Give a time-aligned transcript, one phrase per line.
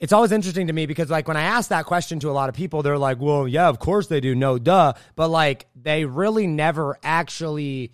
[0.00, 2.48] it's always interesting to me because like when I ask that question to a lot
[2.48, 4.34] of people, they're like, well, yeah, of course they do.
[4.34, 4.92] No, duh.
[5.16, 7.92] But like they really never actually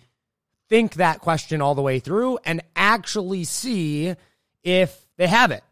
[0.69, 4.13] think that question all the way through and actually see
[4.63, 5.63] if they have it.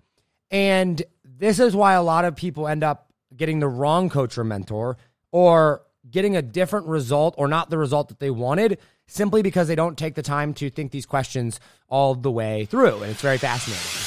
[0.50, 4.44] And this is why a lot of people end up getting the wrong coach or
[4.44, 4.98] mentor
[5.32, 9.76] or getting a different result or not the result that they wanted simply because they
[9.76, 13.02] don't take the time to think these questions all the way through.
[13.02, 14.03] And it's very fascinating.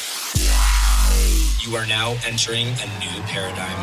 [1.66, 3.77] You are now entering a new paradigm.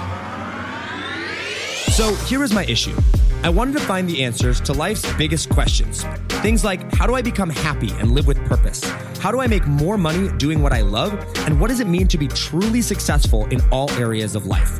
[1.91, 2.95] So here is my issue.
[3.43, 6.05] I wanted to find the answers to life's biggest questions.
[6.29, 8.81] Things like how do I become happy and live with purpose?
[9.19, 11.11] How do I make more money doing what I love?
[11.39, 14.79] And what does it mean to be truly successful in all areas of life?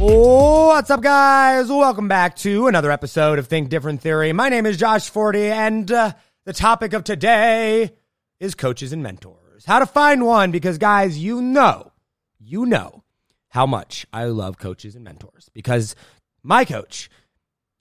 [0.00, 1.68] What's up, guys?
[1.68, 4.32] Welcome back to another episode of Think Different Theory.
[4.32, 6.14] My name is Josh Forti, and uh,
[6.46, 7.90] the topic of today
[8.38, 9.66] is coaches and mentors.
[9.66, 11.92] How to find one, because, guys, you know,
[12.38, 13.04] you know
[13.48, 15.94] how much I love coaches and mentors because
[16.42, 17.10] my coach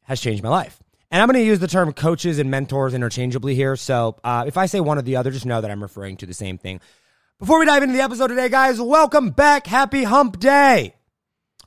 [0.02, 0.84] has changed my life.
[1.12, 3.78] And I'm going to use the term coaches and mentors interchangeably here.
[3.78, 6.26] So uh, if I say one or the other, just know that I'm referring to
[6.26, 6.82] the same thing.
[7.40, 9.68] Before we dive into the episode today, guys, welcome back.
[9.68, 10.96] Happy hump day.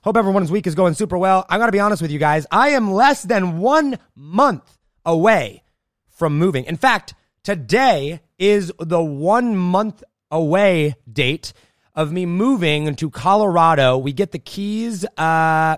[0.02, 1.46] Hope everyone's week is going super well.
[1.48, 2.44] I got to be honest with you guys.
[2.50, 5.62] I am less than one month away
[6.08, 6.64] from moving.
[6.64, 7.14] In fact,
[7.44, 11.52] today is the one month away date
[11.94, 13.96] of me moving to Colorado.
[13.96, 15.76] We get the keys uh,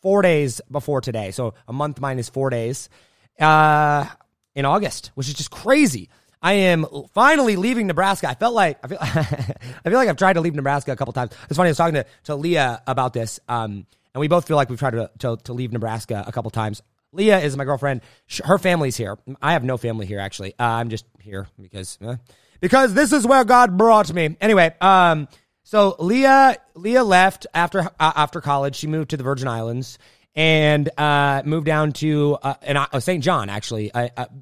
[0.00, 1.30] four days before today.
[1.30, 2.88] So a month minus four days
[3.38, 4.06] uh,
[4.54, 6.08] in August, which is just crazy.
[6.42, 8.28] I am finally leaving Nebraska.
[8.28, 11.12] I felt like I feel I feel like I've tried to leave Nebraska a couple
[11.12, 11.32] times.
[11.48, 11.68] It's funny.
[11.68, 14.78] I was talking to, to Leah about this, um, and we both feel like we've
[14.78, 16.82] tried to, to, to leave Nebraska a couple times.
[17.12, 18.02] Leah is my girlfriend.
[18.44, 19.16] Her family's here.
[19.40, 20.54] I have no family here actually.
[20.58, 22.16] Uh, I'm just here because uh,
[22.60, 24.36] because this is where God brought me.
[24.40, 25.28] Anyway, um,
[25.62, 28.76] so Leah Leah left after uh, after college.
[28.76, 29.98] She moved to the Virgin Islands
[30.34, 33.24] and uh, moved down to uh, uh, St.
[33.24, 33.48] John.
[33.48, 33.90] Actually,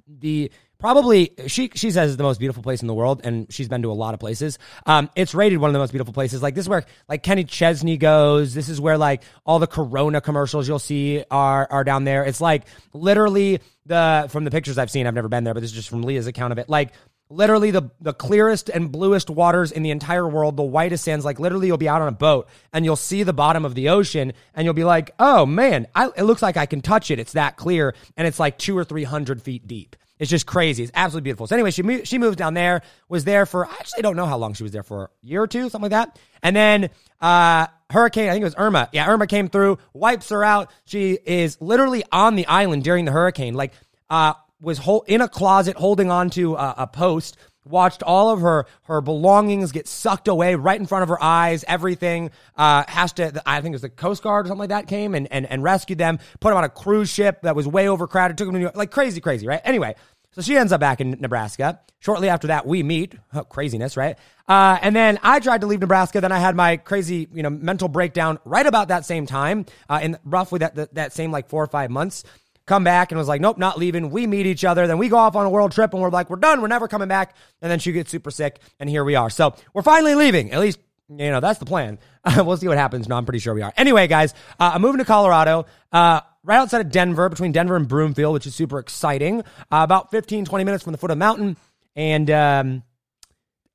[0.08, 0.50] the
[0.84, 3.80] probably she she says it's the most beautiful place in the world, and she's been
[3.80, 4.58] to a lot of places.
[4.84, 6.42] Um, it's rated one of the most beautiful places.
[6.42, 8.52] Like this is where like Kenny Chesney goes.
[8.52, 12.26] This is where like all the Corona commercials you'll see are are down there.
[12.26, 15.06] It's like literally the from the pictures I've seen.
[15.06, 16.68] I've never been there, but this is just from Leah's account of it.
[16.68, 16.92] Like
[17.30, 21.24] literally the, the clearest and bluest waters in the entire world, the whitest sands.
[21.24, 23.88] Like literally, you'll be out on a boat and you'll see the bottom of the
[23.88, 27.18] ocean, and you'll be like, "Oh man, I, it looks like I can touch it.
[27.18, 30.82] It's that clear, and it's like two or three hundred feet deep." It's just crazy.
[30.84, 31.46] It's absolutely beautiful.
[31.46, 34.26] So anyway, she moved, she moved down there, was there for I actually don't know
[34.26, 36.18] how long she was there for, a year or two, something like that.
[36.42, 38.88] And then uh hurricane, I think it was Irma.
[38.92, 40.70] Yeah, Irma came through, wipes her out.
[40.84, 43.54] She is literally on the island during the hurricane.
[43.54, 43.72] Like
[44.08, 48.66] uh was hold, in a closet holding on to a post watched all of her
[48.84, 51.64] her belongings get sucked away right in front of her eyes.
[51.66, 53.42] Everything uh, has to.
[53.46, 55.62] I think it was the Coast Guard or something like that came and, and and
[55.62, 56.18] rescued them.
[56.40, 58.38] Put them on a cruise ship that was way overcrowded.
[58.38, 59.60] Took them to New York, like crazy, crazy, right?
[59.64, 59.94] Anyway,
[60.32, 61.80] so she ends up back in Nebraska.
[62.00, 63.14] Shortly after that, we meet.
[63.32, 64.18] Oh, craziness, right?
[64.46, 66.20] Uh, and then I tried to leave Nebraska.
[66.20, 70.00] Then I had my crazy, you know, mental breakdown right about that same time, uh,
[70.02, 72.24] in roughly that, that that same like four or five months
[72.66, 74.10] come back and was like, nope, not leaving.
[74.10, 74.86] We meet each other.
[74.86, 76.60] Then we go off on a world trip and we're like, we're done.
[76.60, 77.36] We're never coming back.
[77.60, 79.30] And then she gets super sick and here we are.
[79.30, 80.52] So we're finally leaving.
[80.52, 81.98] At least, you know, that's the plan.
[82.36, 83.08] we'll see what happens.
[83.08, 83.72] No, I'm pretty sure we are.
[83.76, 85.66] Anyway, guys, uh, I'm moving to Colorado.
[85.92, 89.40] Uh, right outside of Denver, between Denver and Broomfield, which is super exciting.
[89.40, 91.56] Uh, about 15, 20 minutes from the foot of the mountain.
[91.96, 92.82] And um,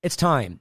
[0.02, 0.60] it's time.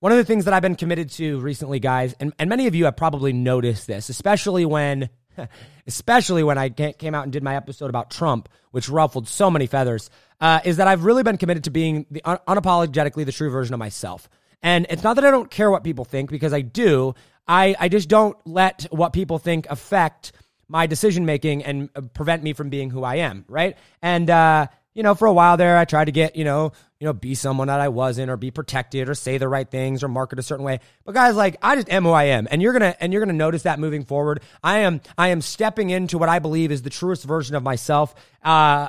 [0.00, 2.74] One of the things that I've been committed to recently, guys, and, and many of
[2.74, 5.08] you have probably noticed this, especially when
[5.86, 9.66] especially when I came out and did my episode about Trump, which ruffled so many
[9.66, 10.10] feathers,
[10.40, 13.74] uh, is that I've really been committed to being the un- unapologetically the true version
[13.74, 14.28] of myself.
[14.62, 17.14] And it's not that I don't care what people think because I do.
[17.46, 20.32] I, I just don't let what people think affect
[20.68, 23.76] my decision making and uh, prevent me from being who I am, right?
[24.02, 24.66] And uh,
[24.96, 27.34] you know, for a while there, I tried to get, you know, you know, be
[27.34, 30.42] someone that I wasn't or be protected or say the right things or market a
[30.42, 30.80] certain way.
[31.04, 32.48] But guys, like I just am who I am.
[32.50, 34.40] And you're to, and you're to notice that moving forward.
[34.64, 38.14] I am, I am stepping into what I believe is the truest version of myself.
[38.42, 38.88] Uh,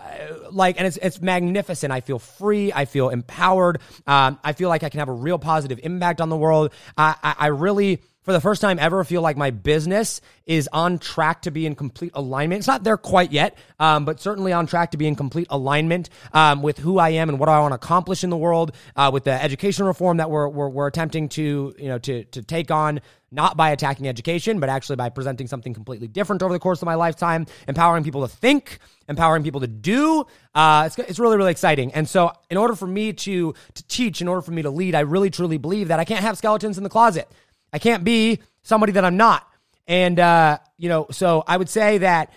[0.49, 1.91] like, and it's, it's magnificent.
[1.91, 2.71] I feel free.
[2.71, 3.81] I feel empowered.
[4.07, 6.71] Um, I feel like I can have a real positive impact on the world.
[6.97, 10.99] I, I, I really, for the first time ever, feel like my business is on
[10.99, 12.59] track to be in complete alignment.
[12.59, 16.09] It's not there quite yet, um, but certainly on track to be in complete alignment
[16.33, 18.75] um, with who I am and what I want to accomplish in the world.
[18.97, 22.41] Uh, with the education reform that we're, we're, we're attempting to you know to to
[22.41, 22.99] take on,
[23.31, 26.85] not by attacking education, but actually by presenting something completely different over the course of
[26.85, 30.25] my lifetime, empowering people to think, empowering people to do.
[30.55, 31.93] Uh, it's, it's really, really exciting.
[31.93, 34.95] And so, in order for me to, to teach, in order for me to lead,
[34.95, 37.29] I really, truly believe that I can't have skeletons in the closet.
[37.77, 39.47] I can't be somebody that I'm not.
[39.85, 42.33] And uh, you know, so I would say that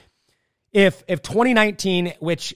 [0.70, 2.54] if if 2019, which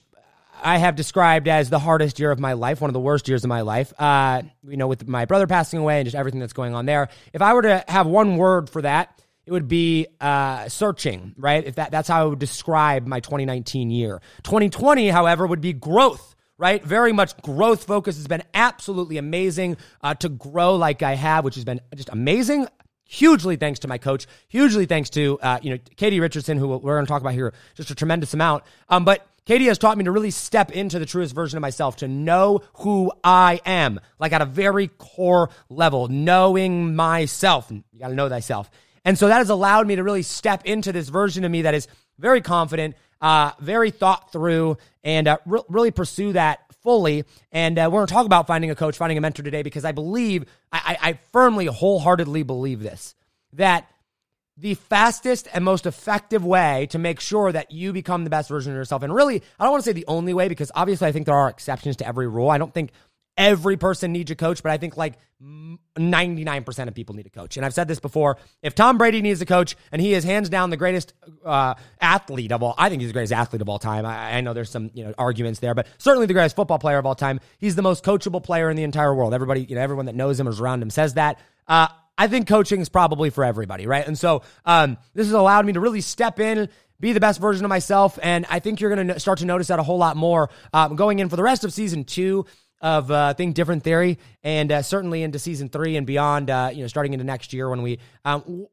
[0.63, 3.43] I have described as the hardest year of my life, one of the worst years
[3.43, 6.53] of my life, uh, you know, with my brother passing away and just everything that's
[6.53, 7.09] going on there.
[7.33, 11.65] If I were to have one word for that, it would be uh, searching, right?
[11.65, 14.21] If that that's how I would describe my 2019 year.
[14.43, 16.83] 2020, however, would be growth right?
[16.83, 21.55] Very much growth focus has been absolutely amazing uh, to grow like I have, which
[21.55, 22.67] has been just amazing.
[23.07, 24.25] Hugely thanks to my coach.
[24.47, 27.53] Hugely thanks to uh, you know Katie Richardson, who we're going to talk about here,
[27.75, 28.63] just a tremendous amount.
[28.89, 31.97] Um, but Katie has taught me to really step into the truest version of myself,
[31.97, 37.69] to know who I am, like at a very core level, knowing myself.
[37.69, 38.71] You got to know thyself.
[39.03, 41.75] And so that has allowed me to really step into this version of me that
[41.75, 41.87] is
[42.17, 42.95] very confident,
[43.25, 47.25] uh, very thought through, and uh, re- really pursue that fully.
[47.51, 49.83] And uh, we're going to talk about finding a coach, finding a mentor today, because
[49.83, 53.15] I believe, I, I, I firmly, wholeheartedly believe this,
[53.53, 53.89] that
[54.57, 58.73] the fastest and most effective way to make sure that you become the best version
[58.73, 59.01] of yourself.
[59.01, 61.33] And really, I don't want to say the only way because obviously I think there
[61.33, 62.51] are exceptions to every rule.
[62.51, 62.91] I don't think
[63.37, 67.57] every person needs a coach, but I think like 99% of people need a coach.
[67.57, 68.37] And I've said this before.
[68.61, 72.51] If Tom Brady needs a coach and he is hands down the greatest uh, athlete
[72.51, 74.05] of all, I think he's the greatest athlete of all time.
[74.05, 76.97] I, I, know there's some, you know, arguments there, but certainly the greatest football player
[76.97, 77.39] of all time.
[77.57, 79.33] He's the most coachable player in the entire world.
[79.33, 81.39] Everybody, you know, everyone that knows him or is around him says that.
[81.67, 84.07] Uh, I think coaching is probably for everybody, right?
[84.07, 87.65] And so um, this has allowed me to really step in, be the best version
[87.65, 90.15] of myself, and I think you're going to start to notice that a whole lot
[90.15, 92.45] more um, going in for the rest of season two
[92.85, 96.51] of uh, Think Different Theory, and uh, certainly into season three and beyond.
[96.51, 98.67] Uh, you know, starting into next year when we, um,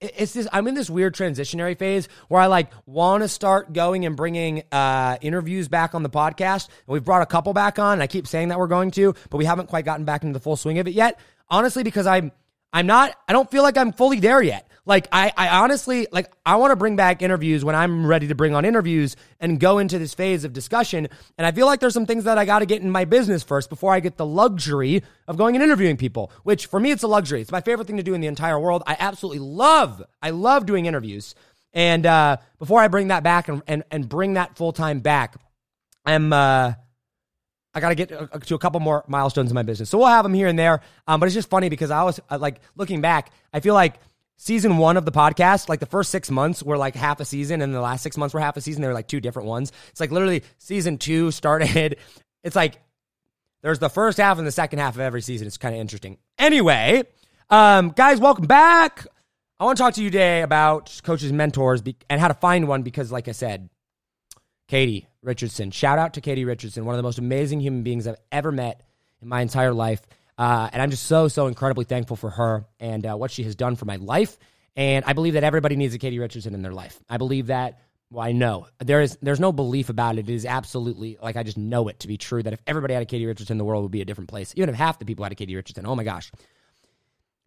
[0.00, 0.48] it's this.
[0.50, 4.62] I'm in this weird transitionary phase where I like want to start going and bringing
[4.72, 6.68] uh, interviews back on the podcast.
[6.68, 9.14] And we've brought a couple back on, and I keep saying that we're going to,
[9.28, 11.20] but we haven't quite gotten back into the full swing of it yet.
[11.50, 12.32] Honestly, because I'm,
[12.72, 13.14] I'm not.
[13.28, 14.69] I don't feel like I'm fully there yet.
[14.86, 18.34] Like I, I honestly like I want to bring back interviews when I'm ready to
[18.34, 21.08] bring on interviews and go into this phase of discussion.
[21.38, 23.42] And I feel like there's some things that I got to get in my business
[23.42, 26.32] first before I get the luxury of going and interviewing people.
[26.42, 27.40] Which for me, it's a luxury.
[27.40, 28.82] It's my favorite thing to do in the entire world.
[28.86, 30.02] I absolutely love.
[30.22, 31.34] I love doing interviews.
[31.72, 35.36] And uh, before I bring that back and and, and bring that full time back,
[36.04, 36.32] I'm.
[36.32, 36.74] Uh,
[37.72, 39.90] I got to get to a couple more milestones in my business.
[39.90, 40.80] So we'll have them here and there.
[41.06, 43.94] Um, but it's just funny because I was uh, like looking back, I feel like
[44.40, 47.60] season one of the podcast, like the first six months were like half a season,
[47.60, 48.80] and the last six months were half a season.
[48.80, 49.70] They were like two different ones.
[49.90, 51.96] It's like literally season two started.
[52.42, 52.78] It's like
[53.60, 55.46] there's the first half and the second half of every season.
[55.46, 56.16] It's kind of interesting.
[56.38, 57.02] Anyway,
[57.50, 59.06] um, guys, welcome back.
[59.58, 62.80] I want to talk to you today about coaches, mentors, and how to find one
[62.80, 63.68] because, like I said,
[64.68, 65.70] Katie Richardson.
[65.70, 68.80] Shout out to Katie Richardson, one of the most amazing human beings I've ever met
[69.20, 70.00] in my entire life.
[70.40, 73.54] Uh, and I'm just so, so incredibly thankful for her and uh, what she has
[73.54, 74.38] done for my life.
[74.74, 76.98] And I believe that everybody needs a Katie Richardson in their life.
[77.10, 77.80] I believe that,
[78.10, 80.30] well, I know there is, there's no belief about it.
[80.30, 83.02] It is absolutely, like, I just know it to be true that if everybody had
[83.02, 84.54] a Katie Richardson, the world would be a different place.
[84.56, 86.32] Even if half the people had a Katie Richardson, oh my gosh.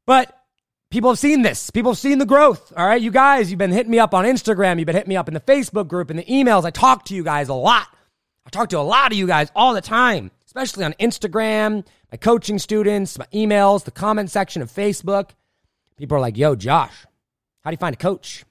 [0.06, 0.32] But
[0.92, 1.72] people have seen this.
[1.72, 2.72] People have seen the growth.
[2.78, 3.02] All right.
[3.02, 4.78] You guys, you've been hitting me up on Instagram.
[4.78, 6.64] You've been hitting me up in the Facebook group and the emails.
[6.64, 7.88] I talk to you guys a lot.
[8.46, 12.18] I talk to a lot of you guys all the time, especially on Instagram, my
[12.18, 15.32] coaching students, my emails, the comment section of Facebook.
[15.98, 16.94] People are like, yo, Josh,
[17.62, 18.46] how do you find a coach?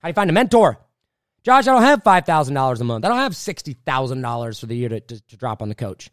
[0.00, 0.78] How do you find a mentor?
[1.42, 3.04] Josh, I don't have $5,000 a month.
[3.04, 6.10] I don't have $60,000 for the year to, to, to drop on the coach.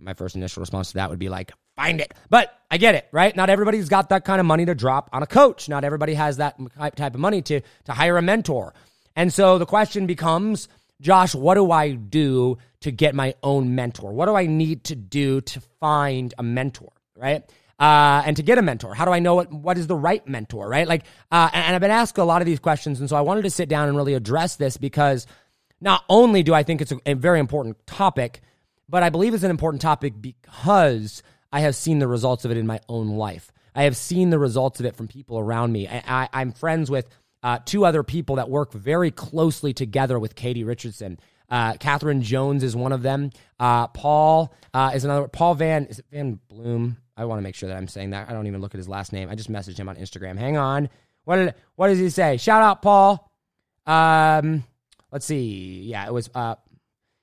[0.00, 2.12] My first initial response to that would be like, find it.
[2.28, 3.34] But I get it, right?
[3.36, 5.68] Not everybody's got that kind of money to drop on a coach.
[5.68, 6.58] Not everybody has that
[6.96, 8.74] type of money to, to hire a mentor.
[9.14, 10.68] And so the question becomes,
[11.00, 14.12] Josh, what do I do to get my own mentor?
[14.12, 17.42] What do I need to do to find a mentor, right?
[17.78, 20.26] Uh, and to get a mentor, how do I know what, what is the right
[20.28, 20.86] mentor, right?
[20.86, 23.00] Like, uh, and, I've been asked a lot of these questions.
[23.00, 25.26] And so I wanted to sit down and really address this because
[25.80, 28.40] not only do I think it's a, a very important topic,
[28.88, 31.22] but I believe it's an important topic because
[31.52, 33.50] I have seen the results of it in my own life.
[33.74, 35.88] I have seen the results of it from people around me.
[35.88, 37.08] I, am friends with
[37.44, 41.20] uh, two other people that work very closely together with Katie Richardson.
[41.50, 43.30] Uh, Catherine Jones is one of them.
[43.60, 45.28] Uh, Paul uh, is another.
[45.28, 46.96] Paul Van is it Van Bloom?
[47.18, 48.30] I want to make sure that I'm saying that.
[48.30, 49.28] I don't even look at his last name.
[49.28, 50.38] I just messaged him on Instagram.
[50.38, 50.88] Hang on.
[51.24, 52.38] What did what does he say?
[52.38, 53.30] Shout out Paul.
[53.84, 54.64] Um,
[55.12, 55.82] let's see.
[55.82, 56.30] Yeah, it was.
[56.34, 56.54] Uh,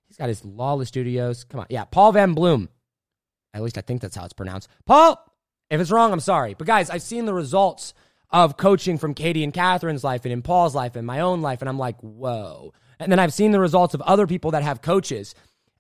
[0.07, 1.45] he's got his Lawless Studios.
[1.45, 1.65] Come on.
[1.71, 2.69] Yeah, Paul Van Bloom.
[3.55, 4.69] At least I think that's how it's pronounced.
[4.85, 5.19] Paul.
[5.71, 6.53] If it's wrong, I'm sorry.
[6.53, 7.93] But guys, I've seen the results
[8.31, 11.61] of coaching from Katie and Catherine's life and in Paul's life and my own life,
[11.61, 12.73] and I'm like, whoa.
[12.99, 15.35] And then I've seen the results of other people that have coaches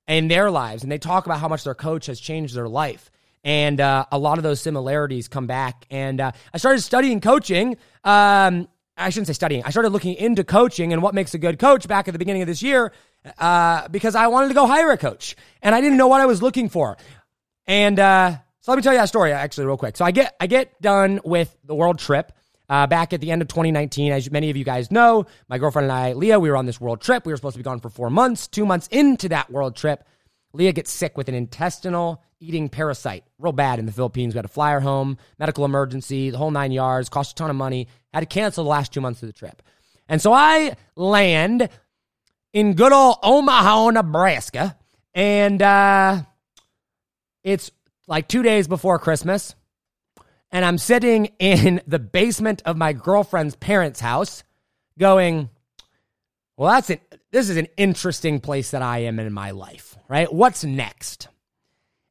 [0.07, 3.11] in their lives, and they talk about how much their coach has changed their life.
[3.43, 5.85] And uh, a lot of those similarities come back.
[5.89, 7.77] And uh, I started studying coaching.
[8.03, 8.67] Um,
[8.97, 9.63] I shouldn't say studying.
[9.63, 12.43] I started looking into coaching and what makes a good coach back at the beginning
[12.43, 12.91] of this year
[13.39, 16.27] uh, because I wanted to go hire a coach and I didn't know what I
[16.27, 16.97] was looking for.
[17.65, 19.97] And uh, so let me tell you that story actually real quick.
[19.97, 22.31] So I get I get done with the world trip.
[22.71, 25.83] Uh, back at the end of 2019, as many of you guys know, my girlfriend
[25.83, 27.25] and I, Leah, we were on this world trip.
[27.25, 28.47] We were supposed to be gone for four months.
[28.47, 30.05] Two months into that world trip,
[30.53, 34.33] Leah gets sick with an intestinal eating parasite, real bad in the Philippines.
[34.33, 37.49] We had to fly her home, medical emergency, the whole nine yards, cost a ton
[37.49, 37.89] of money.
[38.13, 39.61] Had to cancel the last two months of the trip.
[40.07, 41.67] And so I land
[42.53, 44.77] in good old Omaha, Nebraska,
[45.13, 46.21] and uh,
[47.43, 47.69] it's
[48.07, 49.55] like two days before Christmas,
[50.51, 54.43] and I'm sitting in the basement of my girlfriend's parents' house
[54.97, 55.49] going,
[56.57, 57.01] well, that's it.
[57.31, 60.31] This is an interesting place that I am in my life, right?
[60.31, 61.29] What's next?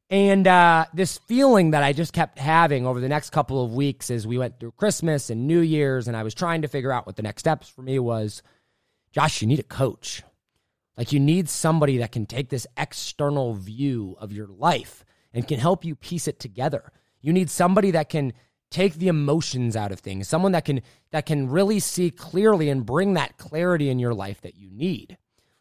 [0.09, 4.11] And uh, this feeling that I just kept having over the next couple of weeks
[4.11, 7.05] as we went through Christmas and New Year's, and I was trying to figure out
[7.05, 8.41] what the next steps for me was
[9.11, 10.23] Josh, you need a coach.
[10.97, 15.59] Like, you need somebody that can take this external view of your life and can
[15.59, 16.91] help you piece it together.
[17.21, 18.33] You need somebody that can
[18.69, 22.85] take the emotions out of things, someone that can that can really see clearly and
[22.85, 25.17] bring that clarity in your life that you need.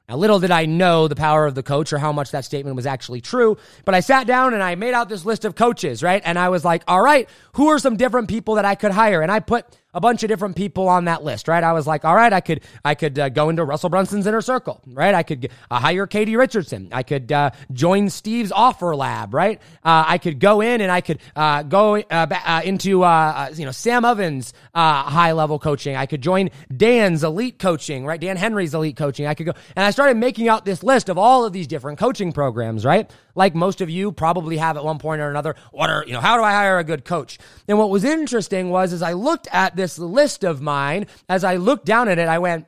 [0.08, 2.74] Now, little did I know the power of the coach or how much that statement
[2.74, 6.02] was actually true, but I sat down and I made out this list of coaches,
[6.02, 6.20] right?
[6.24, 9.22] And I was like, all right, who are some different people that I could hire?
[9.22, 11.62] And I put a bunch of different people on that list, right?
[11.62, 14.40] I was like, all right, I could, I could uh, go into Russell Brunson's inner
[14.40, 15.14] circle, right?
[15.14, 16.88] I could uh, hire Katie Richardson.
[16.92, 19.60] I could uh, join Steve's offer lab, right?
[19.84, 24.04] Uh, I could go in and I could uh, go uh, into, you know, Sam
[24.04, 25.96] Ovens' high level coaching.
[25.96, 28.20] I could join Dan's elite coaching, right?
[28.20, 29.26] Dan Henry's elite coaching.
[29.26, 31.98] I could go, and I started making out this list of all of these different
[31.98, 33.10] coaching programs, right?
[33.34, 35.56] Like most of you probably have at one point or another.
[35.72, 37.38] What are, you know, how do I hire a good coach?
[37.68, 41.56] And what was interesting was as I looked at this list of mine, as I
[41.56, 42.66] looked down at it, I went,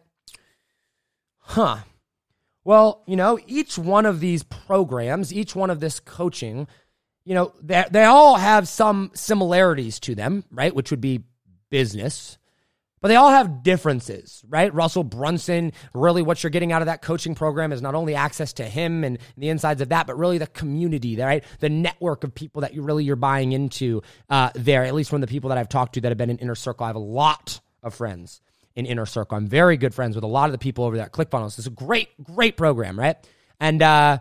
[1.38, 1.78] huh.
[2.64, 6.69] Well, you know, each one of these programs, each one of this coaching,
[7.25, 10.75] you know, they, they all have some similarities to them, right?
[10.75, 11.25] Which would be
[11.71, 12.38] business,
[13.02, 14.73] but they all have differences, right?
[14.73, 18.52] Russell Brunson, really what you're getting out of that coaching program is not only access
[18.54, 21.44] to him and the insides of that, but really the community, right?
[21.59, 24.85] The network of people that you really you're buying into uh, there.
[24.85, 26.85] At least from the people that I've talked to that have been in inner circle,
[26.85, 28.40] I have a lot of friends
[28.76, 29.37] in inner circle.
[29.37, 31.59] I'm very good friends with a lot of the people over there at ClickFunnels.
[31.59, 33.16] It's a great, great program, right?
[33.61, 34.18] And uh,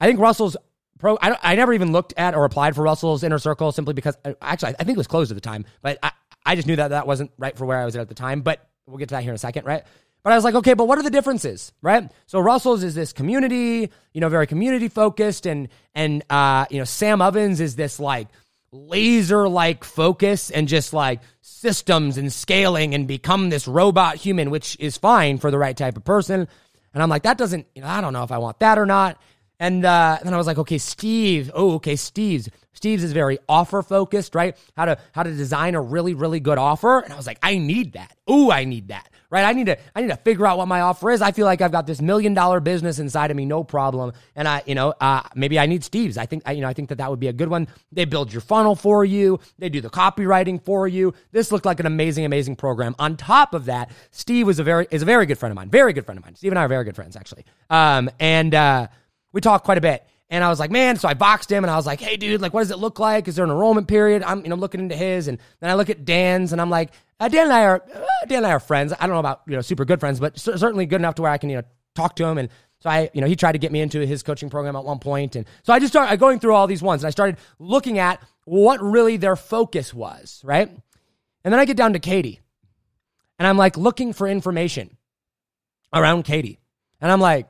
[0.00, 0.56] I think Russell's
[0.98, 1.18] pro.
[1.20, 4.32] I, I never even looked at or applied for Russell's inner circle simply because uh,
[4.40, 6.12] actually I think it was closed at the time, but I,
[6.44, 8.68] I just knew that that wasn't right for where I was at the time, but
[8.86, 9.82] we'll get to that here in a second, right?
[10.22, 12.10] But I was like, okay, but what are the differences, right?
[12.26, 16.84] So Russell's is this community, you know, very community focused, and and uh, you know,
[16.84, 18.28] Sam Ovens is this like
[18.72, 24.76] laser like focus and just like systems and scaling and become this robot human, which
[24.80, 26.48] is fine for the right type of person.
[26.92, 28.86] And I'm like, that doesn't, you know, I don't know if I want that or
[28.86, 29.20] not.
[29.60, 31.50] And uh, then I was like, okay, Steve.
[31.54, 32.48] Oh, okay, Steve's.
[32.74, 34.56] Steve's is very offer focused, right?
[34.76, 36.98] How to how to design a really really good offer.
[37.00, 38.16] And I was like, I need that.
[38.26, 39.08] Oh, I need that.
[39.30, 39.44] Right?
[39.44, 41.22] I need to I need to figure out what my offer is.
[41.22, 44.12] I feel like I've got this million dollar business inside of me, no problem.
[44.36, 46.18] And I, you know, uh, maybe I need Steve's.
[46.18, 47.68] I think I, you know I think that that would be a good one.
[47.90, 49.40] They build your funnel for you.
[49.58, 51.14] They do the copywriting for you.
[51.32, 52.94] This looked like an amazing amazing program.
[52.98, 55.70] On top of that, Steve was a very is a very good friend of mine.
[55.70, 56.34] Very good friend of mine.
[56.34, 57.44] Steve and I are very good friends actually.
[57.70, 58.88] Um, and uh,
[59.34, 60.06] we talked quite a bit.
[60.30, 62.40] And I was like, man, so I boxed him and I was like, hey, dude,
[62.40, 63.28] like, what does it look like?
[63.28, 64.22] Is there an enrollment period?
[64.22, 65.28] I'm, you know, looking into his.
[65.28, 68.26] And then I look at Dan's and I'm like, uh, Dan and I are, uh,
[68.26, 68.94] Dan and I are friends.
[68.98, 71.30] I don't know about, you know, super good friends, but certainly good enough to where
[71.30, 71.62] I can, you know,
[71.94, 72.38] talk to him.
[72.38, 72.48] And
[72.80, 74.98] so I, you know, he tried to get me into his coaching program at one
[74.98, 75.36] point.
[75.36, 78.22] And so I just started going through all these ones and I started looking at
[78.44, 80.68] what really their focus was, right?
[80.68, 82.40] And then I get down to Katie
[83.38, 84.96] and I'm like looking for information
[85.92, 86.60] around Katie.
[87.00, 87.46] And I'm like,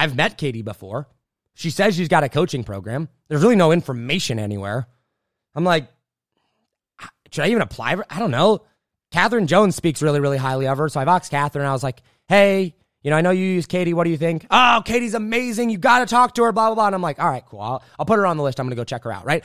[0.00, 1.06] I've met Katie before.
[1.52, 3.10] She says she's got a coaching program.
[3.28, 4.86] There's really no information anywhere.
[5.54, 5.88] I'm like,
[7.30, 8.62] should I even apply for I don't know.
[9.10, 10.88] Catherine Jones speaks really, really highly of her.
[10.88, 13.92] So I've asked Catherine, I was like, hey, you know, I know you use Katie.
[13.92, 14.46] What do you think?
[14.50, 15.68] Oh, Katie's amazing.
[15.68, 16.86] You got to talk to her, blah, blah, blah.
[16.86, 17.60] And I'm like, all right, cool.
[17.60, 18.58] I'll, I'll put her on the list.
[18.58, 19.44] I'm going to go check her out, right?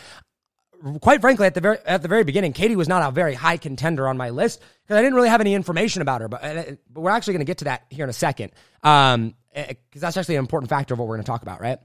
[1.02, 3.58] Quite frankly, at the very at the very beginning, Katie was not a very high
[3.58, 6.28] contender on my list because I didn't really have any information about her.
[6.28, 8.52] But, uh, but we're actually going to get to that here in a second
[8.84, 11.80] um, eh, that's actually an important factor of what we're going to talk about, right?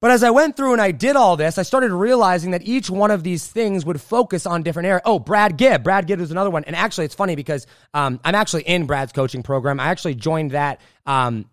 [0.00, 2.90] But as I went through and I did all this, I started realizing that each
[2.90, 5.02] one of these things would focus on different areas.
[5.06, 5.82] Oh, Brad Gibb.
[5.82, 6.64] Brad Gibb is another one.
[6.64, 9.80] And actually, it's funny because um, I'm actually in Brad's coaching program.
[9.80, 10.82] I actually joined that.
[11.06, 11.46] Um,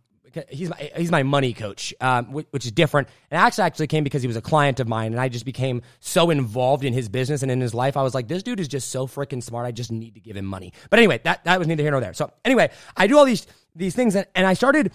[0.50, 3.08] he's my, he's my money coach, um, which is different.
[3.32, 5.82] And actually, actually came because he was a client of mine, and I just became
[6.00, 7.98] so involved in his business and in his life.
[7.98, 9.66] I was like, this dude is just so freaking smart.
[9.66, 10.74] I just need to give him money.
[10.90, 12.14] But anyway, that that was neither here nor there.
[12.14, 14.94] So anyway, I do all these these things, and, and I started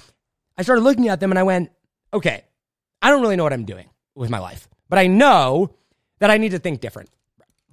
[0.56, 1.70] I started looking at them, and I went,
[2.12, 2.44] okay
[3.00, 5.74] I don't really know what I'm doing with my life, but I know
[6.18, 7.10] that I need to think different,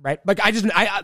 [0.01, 0.19] right?
[0.25, 1.01] Like I just, I,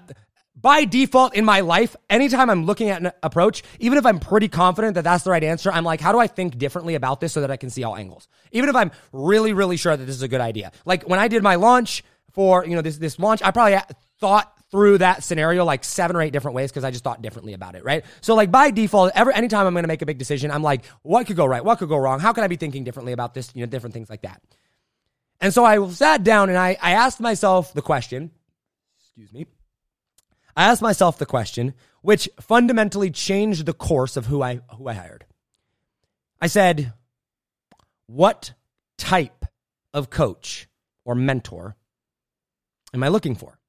[0.61, 4.47] by default in my life, anytime I'm looking at an approach, even if I'm pretty
[4.47, 7.33] confident that that's the right answer, I'm like, how do I think differently about this
[7.33, 8.27] so that I can see all angles?
[8.51, 10.71] Even if I'm really, really sure that this is a good idea.
[10.85, 13.79] Like when I did my launch for, you know, this, this launch, I probably
[14.19, 17.53] thought through that scenario like seven or eight different ways because I just thought differently
[17.53, 18.05] about it, right?
[18.21, 20.85] So like by default, every anytime I'm going to make a big decision, I'm like,
[21.01, 21.63] what could go right?
[21.63, 22.19] What could go wrong?
[22.19, 23.51] How can I be thinking differently about this?
[23.53, 24.41] You know, different things like that.
[25.41, 28.31] And so I sat down and I, I asked myself the question,
[28.99, 29.47] excuse me.
[30.55, 34.93] I asked myself the question, which fundamentally changed the course of who I who I
[34.93, 35.25] hired.
[36.41, 36.93] I said,
[38.07, 38.53] what
[38.97, 39.45] type
[39.93, 40.67] of coach
[41.05, 41.75] or mentor
[42.93, 43.59] am I looking for?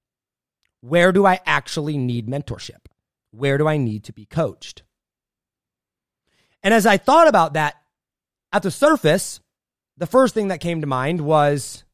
[0.80, 2.86] Where do I actually need mentorship?
[3.30, 4.82] Where do I need to be coached?
[6.62, 7.76] And as I thought about that
[8.52, 9.40] at the surface,
[9.96, 11.84] the first thing that came to mind was,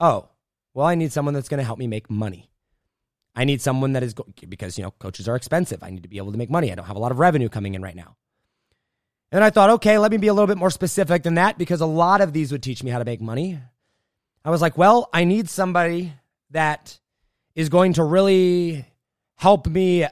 [0.00, 0.28] oh,
[0.74, 2.50] well, I need someone that's going to help me make money.
[3.38, 5.84] I need someone that is go- because you know coaches are expensive.
[5.84, 6.72] I need to be able to make money.
[6.72, 8.16] I don't have a lot of revenue coming in right now.
[9.30, 11.80] And I thought, okay, let me be a little bit more specific than that because
[11.80, 13.60] a lot of these would teach me how to make money.
[14.44, 16.14] I was like, well, I need somebody
[16.50, 16.98] that
[17.54, 18.84] is going to really
[19.36, 20.06] help me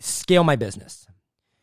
[0.00, 1.06] scale my business.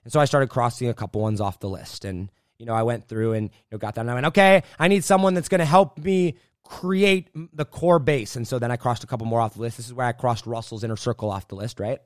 [0.06, 2.06] And so I started crossing a couple ones off the list.
[2.06, 4.02] And, you know, I went through and you know, got that.
[4.02, 8.00] And I went, okay, I need someone that's going to help me create the core
[8.00, 8.36] base.
[8.36, 9.78] And so then I crossed a couple more off the list.
[9.78, 12.00] This is where I crossed Russell's inner circle off the list, right?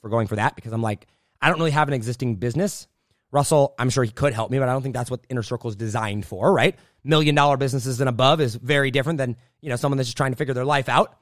[0.00, 1.06] For going for that because I'm like,
[1.40, 2.88] I don't really have an existing business.
[3.30, 5.68] Russell, I'm sure he could help me, but I don't think that's what inner circle
[5.68, 6.76] is designed for, right?
[7.04, 10.32] Million dollar businesses and above is very different than, you know, someone that's just trying
[10.32, 11.18] to figure their life out.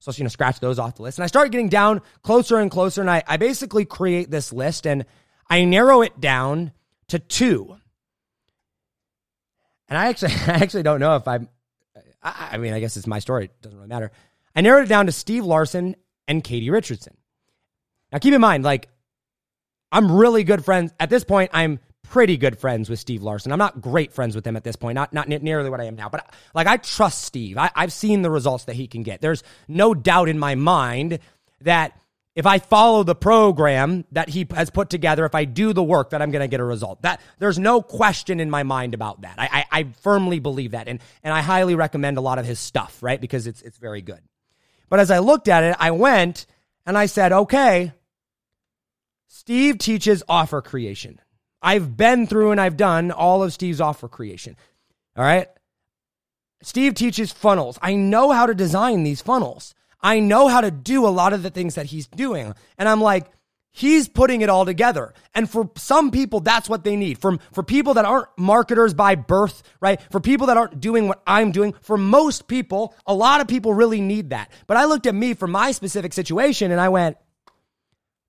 [0.00, 1.18] So, you know, scratch those off the list.
[1.18, 3.00] And I start getting down closer and closer.
[3.00, 5.06] And I, I basically create this list and
[5.48, 6.72] I narrow it down
[7.08, 7.76] to two.
[9.88, 11.48] And I actually, I actually don't know if I'm,
[12.24, 13.44] I, I mean, I guess it's my story.
[13.44, 14.10] It doesn't really matter.
[14.56, 17.16] I narrowed it down to Steve Larsen and Katie Richardson.
[18.12, 18.88] Now, keep in mind, like,
[19.92, 20.92] I'm really good friends.
[20.98, 23.52] At this point, I'm pretty good friends with Steve Larsen.
[23.52, 25.96] I'm not great friends with him at this point, not not nearly what I am
[25.96, 27.58] now, but like I trust Steve.
[27.58, 29.20] I, I've seen the results that he can get.
[29.20, 31.18] There's no doubt in my mind
[31.62, 31.98] that
[32.34, 36.10] if I follow the program that he has put together, if I do the work,
[36.10, 37.02] that I'm going to get a result.
[37.02, 39.36] That there's no question in my mind about that.
[39.38, 42.58] I, I, I firmly believe that, and and I highly recommend a lot of his
[42.58, 43.20] stuff, right?
[43.20, 44.20] Because it's it's very good.
[44.88, 46.46] But as I looked at it, I went
[46.86, 47.92] and I said, okay,
[49.28, 51.20] Steve teaches offer creation.
[51.62, 54.56] I've been through and I've done all of Steve's offer creation.
[55.16, 55.48] All right.
[56.62, 57.78] Steve teaches funnels.
[57.82, 59.74] I know how to design these funnels.
[60.04, 62.54] I know how to do a lot of the things that he's doing.
[62.78, 63.26] And I'm like,
[63.72, 65.14] he's putting it all together.
[65.34, 67.18] And for some people, that's what they need.
[67.18, 70.00] For, for people that aren't marketers by birth, right?
[70.12, 73.74] For people that aren't doing what I'm doing, for most people, a lot of people
[73.74, 74.52] really need that.
[74.68, 77.16] But I looked at me for my specific situation and I went,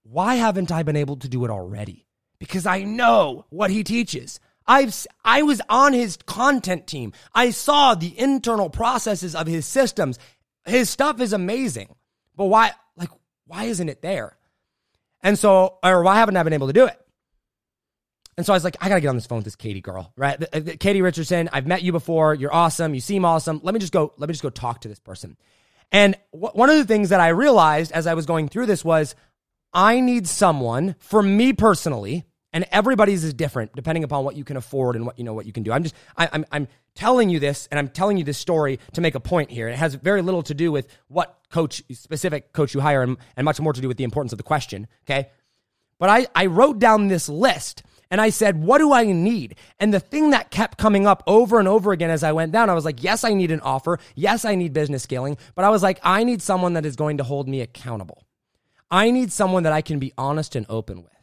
[0.02, 2.06] why haven't I been able to do it already?
[2.40, 4.40] because I know what he teaches.
[4.68, 7.14] I've I was on his content team.
[7.34, 10.18] I saw the internal processes of his systems.
[10.66, 11.96] His stuff is amazing.
[12.36, 13.10] But why like
[13.48, 14.38] why isn't it there?
[15.22, 17.00] And so or why haven't I been able to do it?
[18.38, 20.12] And so I was like, I gotta get on this phone with this Katie girl,
[20.18, 20.44] right?
[20.54, 22.34] Uh, Katie Richardson, I've met you before.
[22.34, 22.94] You're awesome.
[22.94, 23.62] You seem awesome.
[23.64, 24.14] Let me just go.
[24.18, 25.38] Let me just go talk to this person.
[25.92, 29.16] And one of the things that I realized as I was going through this was
[29.72, 32.26] I need someone, for me personally,
[32.56, 35.46] and everybody's is different depending upon what you can afford and what you know what
[35.46, 35.72] you can do.
[35.72, 39.02] I'm just I, I'm I'm telling you this, and I'm telling you this story to
[39.02, 39.68] make a point here.
[39.68, 43.46] It has very little to do with what coach specific coach you hire, and, and
[43.46, 44.88] much more to do with the importance of the question.
[45.04, 45.30] Okay,
[46.00, 49.56] but I I wrote down this list, And I said, what do I need?
[49.80, 52.70] And the thing that kept coming up over and over again as I went down,
[52.70, 54.00] I was like, yes, I need an offer.
[54.16, 55.38] Yes, I need business scaling.
[55.56, 58.24] But I was like, I need someone that is going to hold me accountable.
[58.92, 61.15] I need someone that I can be honest and open with.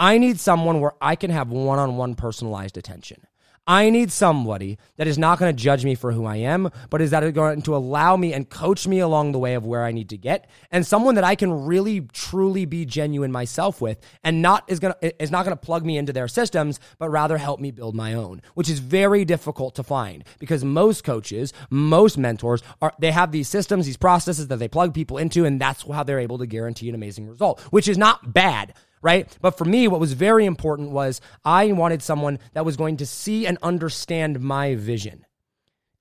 [0.00, 3.26] I need someone where I can have one on one personalized attention.
[3.66, 7.02] I need somebody that is not going to judge me for who I am, but
[7.02, 9.92] is that going to allow me and coach me along the way of where I
[9.92, 14.40] need to get, and someone that I can really truly be genuine myself with, and
[14.40, 17.36] not is going to is not going to plug me into their systems, but rather
[17.36, 22.16] help me build my own, which is very difficult to find because most coaches, most
[22.16, 25.82] mentors are they have these systems, these processes that they plug people into, and that's
[25.82, 29.28] how they're able to guarantee an amazing result, which is not bad right?
[29.40, 33.06] But for me, what was very important was I wanted someone that was going to
[33.06, 35.24] see and understand my vision.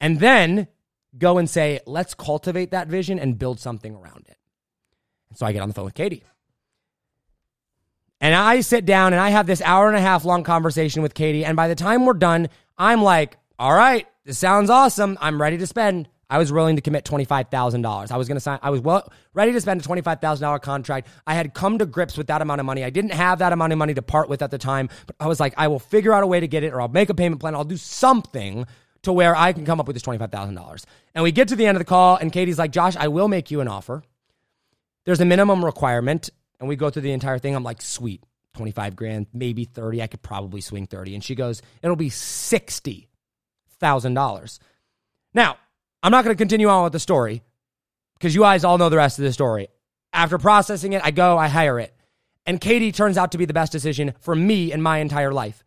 [0.01, 0.67] And then
[1.17, 4.38] go and say, let's cultivate that vision and build something around it.
[5.29, 6.23] And so I get on the phone with Katie.
[8.21, 11.13] And I sit down and I have this hour and a half long conversation with
[11.13, 11.45] Katie.
[11.45, 15.17] And by the time we're done, I'm like, all right, this sounds awesome.
[15.21, 16.09] I'm ready to spend.
[16.29, 18.11] I was willing to commit $25,000.
[18.11, 21.07] I was going to sign, I was well, ready to spend a $25,000 contract.
[21.25, 22.83] I had come to grips with that amount of money.
[22.83, 25.27] I didn't have that amount of money to part with at the time, but I
[25.27, 27.15] was like, I will figure out a way to get it or I'll make a
[27.15, 27.55] payment plan.
[27.55, 28.65] I'll do something
[29.03, 30.83] to where I can come up with this $25,000.
[31.15, 33.27] And we get to the end of the call and Katie's like, Josh, I will
[33.27, 34.03] make you an offer.
[35.05, 36.29] There's a minimum requirement.
[36.59, 37.55] And we go through the entire thing.
[37.55, 38.21] I'm like, sweet,
[38.55, 40.01] 25 grand, maybe 30.
[40.01, 41.15] I could probably swing 30.
[41.15, 44.59] And she goes, it'll be $60,000.
[45.33, 45.57] Now,
[46.01, 47.41] I'm not going to continue on with the story
[48.15, 49.67] because you guys all know the rest of the story.
[50.13, 51.93] After processing it, I go, I hire it.
[52.45, 55.63] And Katie turns out to be the best decision for me in my entire life.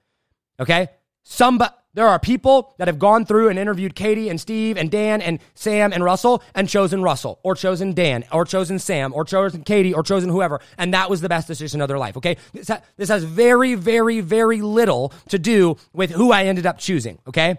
[0.58, 0.88] Okay?
[1.22, 1.62] Some,
[1.94, 5.38] there are people that have gone through and interviewed Katie and Steve and Dan and
[5.54, 9.94] Sam and Russell and chosen Russell or chosen Dan or chosen Sam or chosen Katie
[9.94, 10.60] or chosen whoever.
[10.78, 12.16] And that was the best decision of their life.
[12.16, 12.36] Okay?
[12.52, 16.78] This, ha- this has very, very, very little to do with who I ended up
[16.78, 17.18] choosing.
[17.28, 17.58] Okay?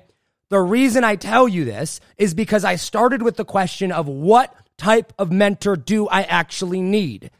[0.54, 4.56] The reason I tell you this is because I started with the question of what
[4.78, 7.32] type of mentor do I actually need?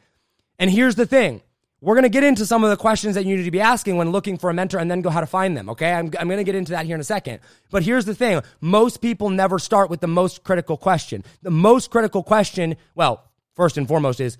[0.58, 1.40] And here's the thing.
[1.80, 3.98] We're going to get into some of the questions that you need to be asking
[3.98, 5.70] when looking for a mentor and then go how to find them.
[5.70, 5.92] Okay.
[5.92, 7.38] I'm, I'm going to get into that here in a second.
[7.70, 8.42] But here's the thing.
[8.60, 11.22] Most people never start with the most critical question.
[11.42, 14.38] The most critical question, well, first and foremost is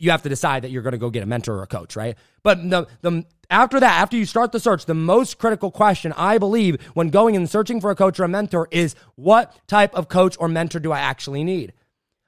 [0.00, 1.94] you have to decide that you're going to go get a mentor or a coach,
[1.94, 2.16] right?
[2.42, 6.38] But the, the, after that, after you start the search, the most critical question I
[6.38, 10.08] believe when going and searching for a coach or a mentor is what type of
[10.08, 11.74] coach or mentor do I actually need?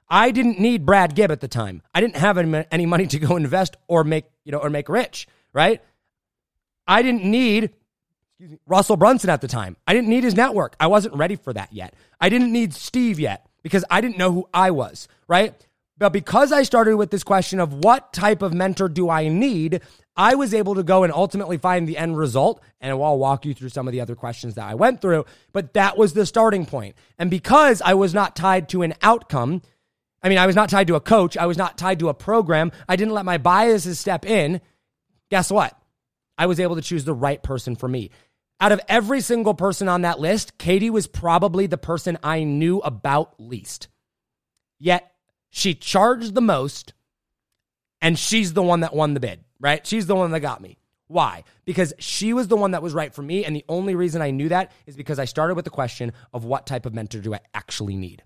[0.07, 1.81] I didn't need Brad Gibb at the time.
[1.95, 5.27] I didn't have any money to go invest or make, you know, or make rich,
[5.51, 5.81] right?
[6.87, 7.71] I didn't need
[8.67, 9.77] Russell Brunson at the time.
[9.87, 10.75] I didn't need his network.
[10.79, 11.95] I wasn't ready for that yet.
[12.21, 15.55] I didn't need Steve yet because I didn't know who I was, right?
[15.97, 19.81] But because I started with this question of what type of mentor do I need,
[20.15, 22.61] I was able to go and ultimately find the end result.
[22.81, 25.25] And I'll walk you through some of the other questions that I went through.
[25.51, 26.95] But that was the starting point.
[27.19, 29.61] And because I was not tied to an outcome,
[30.23, 32.13] I mean, I was not tied to a coach, I was not tied to a
[32.13, 34.61] program, I didn't let my biases step in.
[35.29, 35.77] Guess what?
[36.37, 38.09] I was able to choose the right person for me.
[38.59, 42.79] Out of every single person on that list, Katie was probably the person I knew
[42.79, 43.89] about least.
[44.79, 45.12] Yet
[45.53, 46.93] she charged the most,
[48.01, 49.87] and she's the one that won the bid right?
[49.87, 50.77] She's the one that got me.
[51.07, 51.43] Why?
[51.65, 53.45] Because she was the one that was right for me.
[53.45, 56.43] And the only reason I knew that is because I started with the question of
[56.43, 58.23] what type of mentor do I actually need?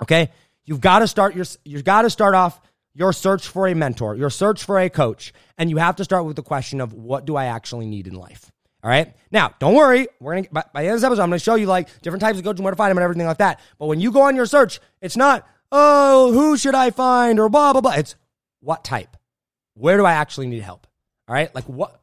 [0.00, 0.30] Okay.
[0.64, 2.60] You've got to start your, you've got to start off
[2.94, 5.32] your search for a mentor, your search for a coach.
[5.58, 8.14] And you have to start with the question of what do I actually need in
[8.14, 8.50] life?
[8.84, 9.14] All right.
[9.32, 10.06] Now, don't worry.
[10.20, 12.22] We're gonna by, by the end of this episode, I'm gonna show you like different
[12.22, 13.60] types of coaches and where to find them and everything like that.
[13.78, 17.48] But when you go on your search, it's not, oh, who should I find or
[17.48, 17.94] blah blah blah.
[17.94, 18.16] It's
[18.60, 19.16] what type
[19.80, 20.86] where do I actually need help?
[21.26, 21.52] All right.
[21.54, 21.98] Like what,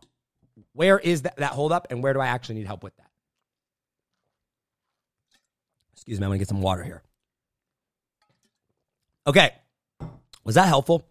[0.74, 3.10] where is that, that hold up and where do I actually need help with that?
[5.94, 6.26] Excuse me.
[6.26, 7.04] I'm going to get some water here.
[9.28, 9.52] Okay.
[10.44, 11.06] Was that helpful?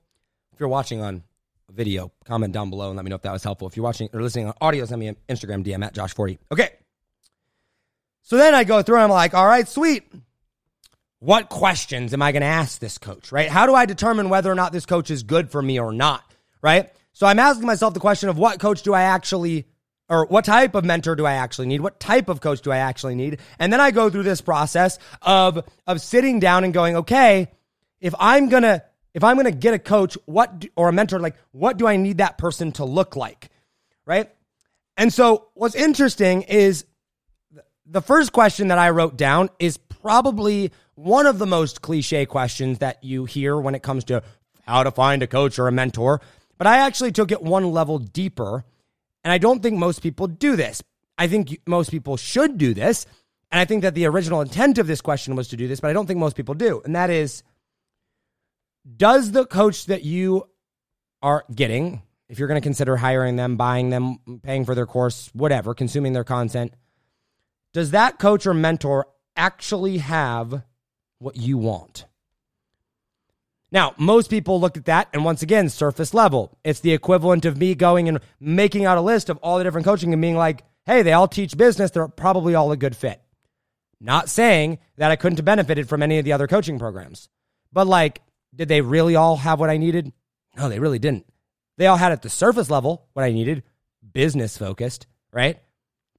[0.52, 1.22] If you're watching on
[1.68, 3.68] a video, comment down below and let me know if that was helpful.
[3.68, 6.38] If you're watching or listening on audio, send me an Instagram DM at Josh Forti.
[6.50, 6.70] Okay.
[8.22, 10.10] So then I go through and I'm like, all right, sweet.
[11.20, 13.48] What questions am I going to ask this coach, right?
[13.48, 16.22] How do I determine whether or not this coach is good for me or not?
[16.66, 16.90] right?
[17.12, 19.66] So I'm asking myself the question of what coach do I actually
[20.08, 21.80] or what type of mentor do I actually need?
[21.80, 23.38] What type of coach do I actually need?
[23.58, 27.52] And then I go through this process of of sitting down and going, okay,
[28.00, 28.82] if I'm to
[29.14, 31.96] if I'm to get a coach, what do, or a mentor like what do I
[31.96, 33.48] need that person to look like?
[34.04, 34.28] Right?
[34.96, 36.84] And so what's interesting is
[37.84, 42.78] the first question that I wrote down is probably one of the most cliche questions
[42.78, 44.22] that you hear when it comes to
[44.64, 46.20] how to find a coach or a mentor.
[46.58, 48.64] But I actually took it one level deeper
[49.26, 50.84] And I don't think most people do this.
[51.18, 53.06] I think most people should do this.
[53.50, 55.90] And I think that the original intent of this question was to do this, but
[55.90, 56.80] I don't think most people do.
[56.84, 57.42] And that is
[58.96, 60.48] Does the coach that you
[61.22, 65.28] are getting, if you're going to consider hiring them, buying them, paying for their course,
[65.32, 66.72] whatever, consuming their content,
[67.72, 70.62] does that coach or mentor actually have
[71.18, 72.06] what you want?
[73.72, 76.56] Now, most people look at that, and once again, surface level.
[76.64, 79.84] It's the equivalent of me going and making out a list of all the different
[79.84, 81.90] coaching and being like, hey, they all teach business.
[81.90, 83.20] They're probably all a good fit.
[84.00, 87.28] Not saying that I couldn't have benefited from any of the other coaching programs,
[87.72, 88.20] but like,
[88.54, 90.12] did they really all have what I needed?
[90.56, 91.26] No, they really didn't.
[91.76, 93.62] They all had at the surface level what I needed,
[94.12, 95.58] business focused, right?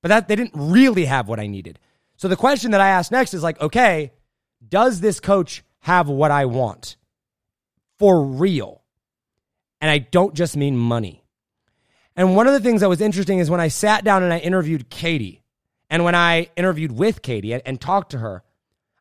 [0.01, 1.80] But that they didn't really have what I needed.
[2.17, 4.12] So the question that I ask next is like, okay,
[4.67, 6.97] does this coach have what I want
[7.99, 8.84] for real?
[9.80, 11.23] And I don't just mean money.
[12.15, 14.39] And one of the things that was interesting is when I sat down and I
[14.39, 15.43] interviewed Katie,
[15.89, 18.43] and when I interviewed with Katie and, and talked to her,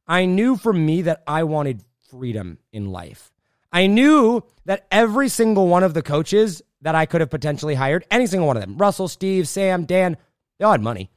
[0.07, 3.33] I knew for me that I wanted freedom in life.
[3.72, 8.05] I knew that every single one of the coaches that I could have potentially hired,
[8.11, 10.18] any single one of them, Russell, Steve, Sam, Dan,
[10.59, 11.11] they all had money,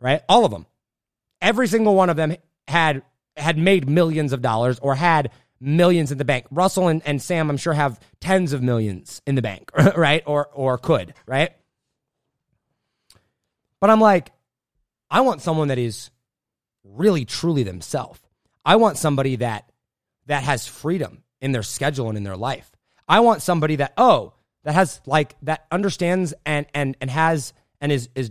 [0.00, 0.22] right?
[0.28, 0.66] All of them.
[1.44, 2.34] Every single one of them
[2.66, 3.02] had
[3.36, 5.30] had made millions of dollars or had
[5.60, 6.46] millions in the bank.
[6.50, 10.22] Russell and, and Sam, I'm sure, have tens of millions in the bank, right?
[10.26, 11.50] Or or could, right?
[13.78, 14.32] But I'm like,
[15.10, 16.10] I want someone that is
[16.82, 18.20] really truly themselves.
[18.64, 19.70] I want somebody that
[20.26, 22.72] that has freedom in their schedule and in their life.
[23.06, 27.52] I want somebody that oh that has like that understands and and and has
[27.82, 28.30] and is is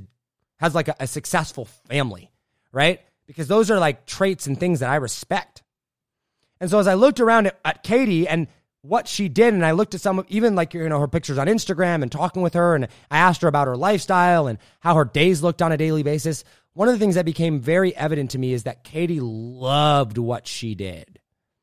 [0.57, 2.31] has like a, a successful family,
[2.73, 2.99] right?
[3.25, 5.63] Because those are like traits and things that I respect.
[6.59, 8.47] And so as I looked around at, at Katie and
[8.81, 11.37] what she did, and I looked at some of even like you know her pictures
[11.37, 14.95] on Instagram and talking with her, and I asked her about her lifestyle and how
[14.95, 16.43] her days looked on a daily basis.
[16.73, 20.47] One of the things that became very evident to me is that Katie loved what
[20.47, 21.19] she did.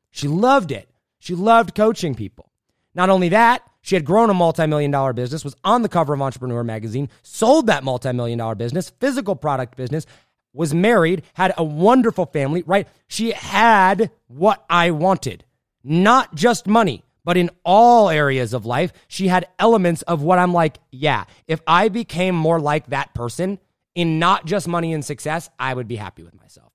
[0.09, 0.89] She loved it.
[1.19, 2.51] She loved coaching people.
[2.95, 6.21] Not only that, she had grown a multi-million dollar business, was on the cover of
[6.21, 10.05] Entrepreneur magazine, sold that multi-million dollar business, physical product business,
[10.53, 12.87] was married, had a wonderful family, right?
[13.07, 15.45] She had what I wanted.
[15.83, 20.53] Not just money, but in all areas of life, she had elements of what I'm
[20.53, 23.59] like, yeah, if I became more like that person
[23.95, 26.71] in not just money and success, I would be happy with myself.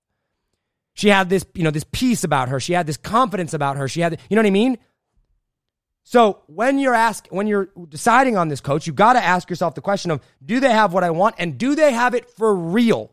[0.94, 2.58] She had this, you know, this peace about her.
[2.58, 3.86] She had this confidence about her.
[3.86, 4.78] She had, you know what I mean?
[6.04, 9.74] So when you're ask, when you're deciding on this coach, you got to ask yourself
[9.74, 12.54] the question of, do they have what I want, and do they have it for
[12.54, 13.10] real,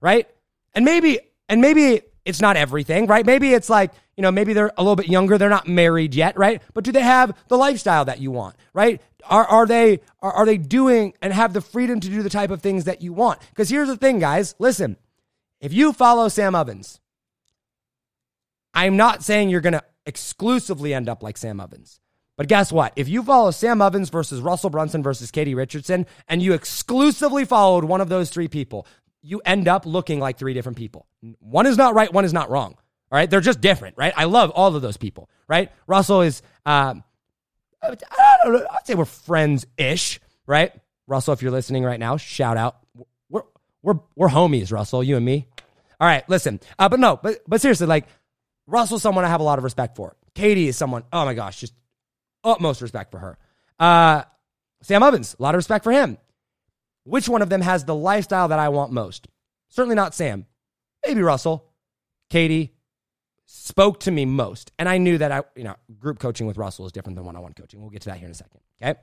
[0.00, 0.28] right?
[0.74, 3.24] And maybe, and maybe it's not everything, right?
[3.24, 6.36] Maybe it's like, you know, maybe they're a little bit younger, they're not married yet,
[6.36, 6.62] right?
[6.74, 9.00] But do they have the lifestyle that you want, right?
[9.24, 12.50] Are, are they are, are they doing and have the freedom to do the type
[12.50, 13.40] of things that you want?
[13.50, 14.54] Because here's the thing, guys.
[14.58, 14.96] Listen,
[15.60, 17.00] if you follow Sam Ovens,
[18.74, 22.00] I'm not saying you're going to exclusively end up like Sam Ovens.
[22.36, 22.94] But guess what?
[22.96, 27.84] If you follow Sam Ovens versus Russell Brunson versus Katie Richardson, and you exclusively followed
[27.84, 28.86] one of those three people,
[29.22, 31.06] you end up looking like three different people.
[31.40, 32.76] One is not right, one is not wrong.
[33.12, 34.12] All right, they're just different, right?
[34.16, 35.70] I love all of those people, right?
[35.86, 37.02] Russell is, um,
[37.82, 37.88] I
[38.44, 40.72] don't know, I'd say we're friends ish, right?
[41.06, 42.76] Russell, if you're listening right now, shout out.
[43.28, 43.42] We're
[43.82, 45.48] we're we're homies, Russell, you and me.
[45.98, 48.06] All right, listen, uh, but no, but but seriously, like
[48.66, 50.14] Russell's someone I have a lot of respect for.
[50.34, 51.74] Katie is someone, oh my gosh, just
[52.44, 53.38] utmost respect for her.
[53.78, 54.22] Uh,
[54.82, 56.16] Sam Ovens, a lot of respect for him.
[57.04, 59.28] Which one of them has the lifestyle that I want most?
[59.68, 60.46] Certainly not Sam.
[61.06, 61.66] Maybe Russell.
[62.28, 62.74] Katie
[63.46, 64.70] spoke to me most.
[64.78, 67.36] And I knew that I, you know, group coaching with Russell is different than one
[67.36, 67.80] on one coaching.
[67.80, 68.60] We'll get to that here in a second.
[68.80, 68.98] Okay.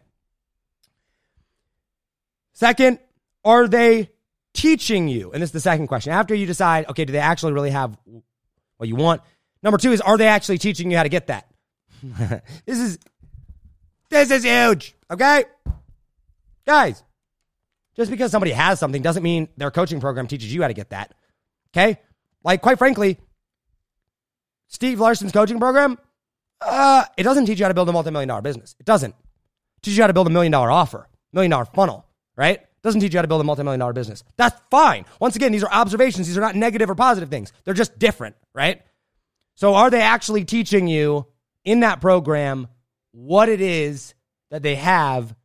[2.53, 2.99] Second,
[3.43, 4.09] are they
[4.53, 5.31] teaching you?
[5.31, 6.13] And this is the second question.
[6.13, 7.97] After you decide, okay, do they actually really have
[8.77, 9.21] what you want?
[9.61, 11.51] Number two is, are they actually teaching you how to get that?
[12.65, 12.99] this is
[14.09, 14.95] this is huge.
[15.11, 15.45] Okay?
[16.65, 17.03] Guys,
[17.97, 20.91] just because somebody has something doesn't mean their coaching program teaches you how to get
[20.91, 21.13] that.
[21.71, 21.99] Okay?
[22.43, 23.17] Like, quite frankly,
[24.67, 25.97] Steve Larsen's coaching program,
[26.61, 28.75] uh, it doesn't teach you how to build a multi-million dollar business.
[28.79, 29.11] It doesn't.
[29.11, 32.05] It teaches you how to build a million dollar offer, million dollar funnel,
[32.35, 32.59] right?
[32.59, 34.23] It doesn't teach you how to build a multi-million dollar business.
[34.37, 35.05] That's fine.
[35.19, 36.27] Once again, these are observations.
[36.27, 37.51] These are not negative or positive things.
[37.65, 38.81] They're just different, right?
[39.55, 41.25] So are they actually teaching you
[41.65, 42.67] in that program
[43.11, 44.13] what it is
[44.51, 45.35] that they have?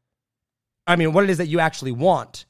[0.92, 2.44] I mean, what it is that you actually want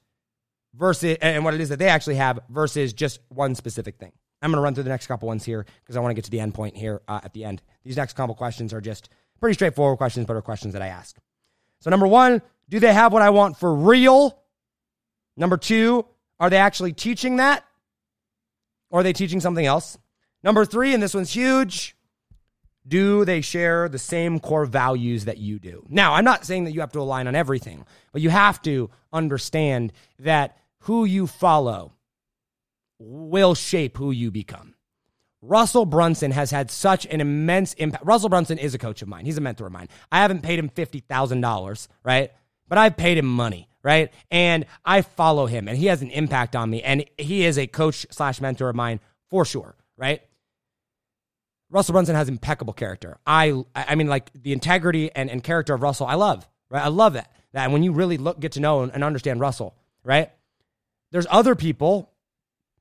[0.75, 4.11] versus, and what it is that they actually have versus just one specific thing.
[4.43, 6.25] I'm going to run through the next couple ones here because I want to get
[6.25, 7.63] to the end point here uh, at the end.
[7.85, 11.17] These next couple questions are just pretty straightforward questions, but are questions that I ask.
[11.79, 14.37] So, number one, do they have what I want for real?
[15.37, 16.05] Number two,
[16.41, 17.65] are they actually teaching that?
[18.91, 19.97] Or are they teaching something else?
[20.43, 21.97] Number three, and this one's huge,
[22.87, 25.85] do they share the same core values that you do?
[25.89, 28.91] Now, I'm not saying that you have to align on everything, but you have to
[29.13, 31.93] understand that who you follow
[32.99, 34.75] will shape who you become.
[35.41, 38.05] Russell Brunson has had such an immense impact.
[38.07, 39.25] Russell Brunson is a coach of mine.
[39.25, 39.89] He's a mentor of mine.
[40.11, 42.31] I haven't paid him $50,000, right?
[42.69, 44.13] But I've paid him money, right?
[44.31, 46.83] And I follow him and he has an impact on me.
[46.83, 50.23] And he is a coach slash mentor of mine for sure, right?
[51.73, 53.17] Russell Brunson has impeccable character.
[53.27, 56.47] I I mean like the integrity and, and character of Russell, I love.
[56.71, 56.85] Right?
[56.85, 57.33] I love that.
[57.53, 60.31] That when you really look get to know and understand Russell, right?
[61.11, 62.11] There's other people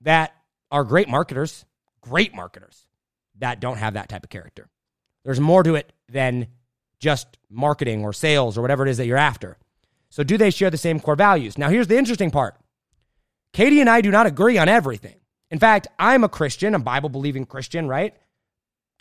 [0.02, 0.34] that
[0.72, 1.66] are great marketers,
[2.02, 2.86] great marketers
[3.40, 4.70] that don't have that type of character.
[5.24, 6.48] There's more to it than
[7.00, 9.58] just marketing or sales or whatever it is that you're after.
[10.10, 11.58] So do they share the same core values?
[11.58, 12.56] Now here's the interesting part.
[13.54, 15.16] Katie and I do not agree on everything.
[15.50, 18.16] In fact, I'm a Christian, a Bible believing Christian, right?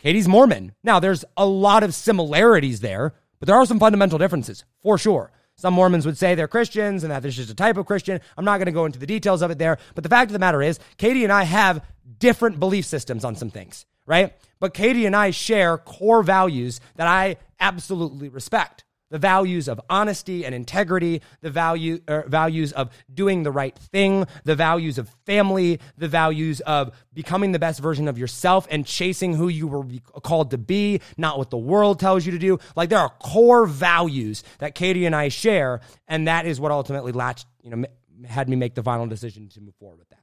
[0.01, 0.73] Katie's Mormon.
[0.83, 5.31] Now, there's a lot of similarities there, but there are some fundamental differences for sure.
[5.55, 8.19] Some Mormons would say they're Christians and that there's just a type of Christian.
[8.35, 10.33] I'm not going to go into the details of it there, but the fact of
[10.33, 11.85] the matter is, Katie and I have
[12.17, 14.33] different belief systems on some things, right?
[14.59, 20.43] But Katie and I share core values that I absolutely respect the values of honesty
[20.45, 25.79] and integrity, the value er, values of doing the right thing, the values of family,
[25.97, 29.85] the values of becoming the best version of yourself and chasing who you were
[30.23, 32.57] called to be, not what the world tells you to do.
[32.75, 37.11] Like there are core values that Katie and I share, and that is what ultimately
[37.11, 37.85] latched, you know,
[38.25, 40.21] had me make the final decision to move forward with that.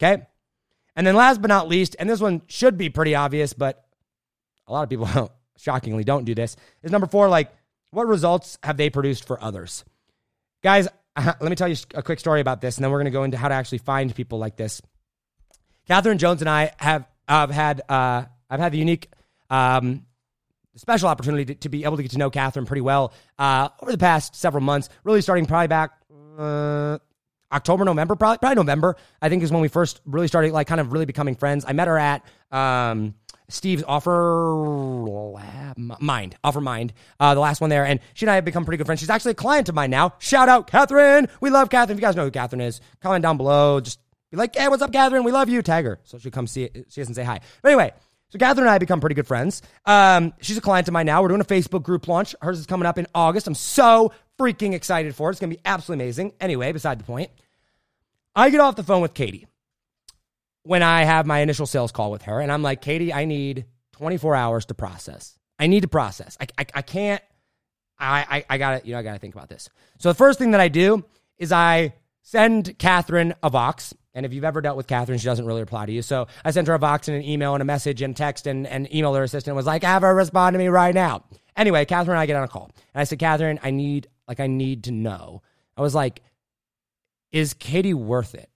[0.00, 0.24] Okay?
[0.94, 3.84] And then last but not least, and this one should be pretty obvious, but
[4.68, 7.52] a lot of people shockingly don't do this, is number 4 like
[7.90, 9.84] what results have they produced for others?
[10.62, 13.10] Guys, let me tell you a quick story about this, and then we're going to
[13.10, 14.80] go into how to actually find people like this.
[15.86, 19.10] Catherine Jones and I have, have had uh, I've had the unique
[19.50, 20.04] um,
[20.76, 23.90] special opportunity to, to, be able to get to know Catherine pretty well uh, over
[23.90, 24.88] the past several months.
[25.04, 25.92] Really starting probably back
[26.38, 26.98] uh,
[27.52, 28.96] October, November, probably probably November.
[29.20, 31.64] I think is when we first really started like kind of really becoming friends.
[31.66, 33.14] I met her at um,
[33.48, 34.54] Steve's offer
[35.76, 37.86] mind, OfferMind, uh, the last one there.
[37.86, 39.00] And she and I have become pretty good friends.
[39.00, 40.14] She's actually a client of mine now.
[40.18, 41.28] Shout out Catherine.
[41.40, 41.96] We love Catherine.
[41.96, 43.80] If you guys know who Catherine is, comment down below.
[43.80, 45.24] Just be like, hey, what's up, Catherine?
[45.24, 45.62] We love you.
[45.62, 45.98] Tag her.
[46.04, 46.86] So she'll come see it.
[46.90, 47.40] She doesn't say hi.
[47.62, 47.92] But anyway,
[48.28, 49.62] so Catherine and I have become pretty good friends.
[49.86, 51.22] Um, she's a client of mine now.
[51.22, 52.34] We're doing a Facebook group launch.
[52.42, 53.46] Hers is coming up in August.
[53.46, 55.32] I'm so freaking excited for it.
[55.32, 56.32] It's going to be absolutely amazing.
[56.40, 57.30] Anyway, beside the point,
[58.34, 59.46] I get off the phone with Katie
[60.68, 62.40] when I have my initial sales call with her.
[62.40, 65.38] And I'm like, Katie, I need 24 hours to process.
[65.58, 66.36] I need to process.
[66.38, 67.22] I, I, I can't,
[67.98, 69.70] I, I, I gotta, you know, I gotta think about this.
[69.98, 71.06] So the first thing that I do
[71.38, 73.94] is I send Catherine a Vox.
[74.12, 76.02] And if you've ever dealt with Catherine, she doesn't really reply to you.
[76.02, 78.66] So I sent her a Vox and an email and a message and text and,
[78.66, 81.24] and email her assistant was like, have her respond to me right now.
[81.56, 82.70] Anyway, Catherine and I get on a call.
[82.92, 85.40] And I said, Catherine, I need, like, I need to know.
[85.78, 86.20] I was like,
[87.32, 88.50] is Katie worth it?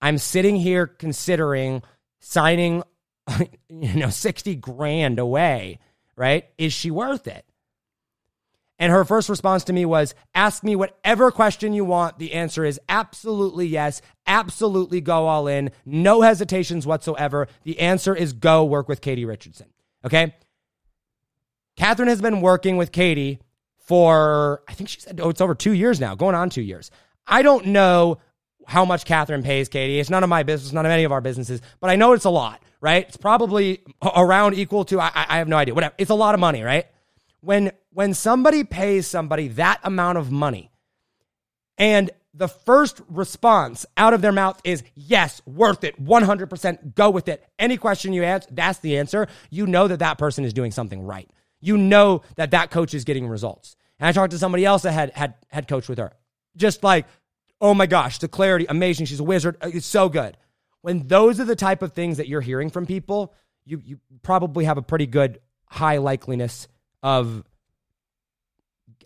[0.00, 1.82] I'm sitting here considering
[2.20, 2.82] signing,
[3.68, 5.78] you know, 60 grand away,
[6.16, 6.46] right?
[6.58, 7.44] Is she worth it?
[8.78, 12.18] And her first response to me was, ask me whatever question you want.
[12.18, 14.02] The answer is absolutely yes.
[14.26, 15.70] Absolutely go all in.
[15.86, 17.48] No hesitations whatsoever.
[17.64, 19.68] The answer is go work with Katie Richardson.
[20.04, 20.34] Okay.
[21.76, 23.40] Catherine has been working with Katie
[23.78, 26.90] for, I think she said, oh, it's over two years now, going on two years.
[27.26, 28.18] I don't know
[28.66, 29.98] how much Catherine pays Katie.
[29.98, 32.24] It's none of my business, none of any of our businesses, but I know it's
[32.24, 33.06] a lot, right?
[33.06, 33.82] It's probably
[34.16, 35.94] around equal to, I, I have no idea, whatever.
[35.98, 36.86] It's a lot of money, right?
[37.40, 40.70] When, when somebody pays somebody that amount of money
[41.78, 47.28] and the first response out of their mouth is yes, worth it, 100%, go with
[47.28, 47.42] it.
[47.58, 49.26] Any question you ask, that's the answer.
[49.50, 51.30] You know that that person is doing something right.
[51.60, 53.76] You know that that coach is getting results.
[53.98, 56.12] And I talked to somebody else that had had had coached with her.
[56.56, 57.06] Just like
[57.60, 59.06] oh my gosh, the clarity, amazing.
[59.06, 59.56] She's a wizard.
[59.60, 60.36] Uh, it's so good.
[60.82, 64.64] When those are the type of things that you're hearing from people, you, you probably
[64.64, 66.68] have a pretty good high likeliness
[67.02, 67.42] of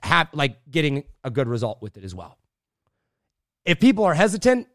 [0.02, 2.36] have, like getting a good result with it as well.
[3.64, 4.66] If people are hesitant,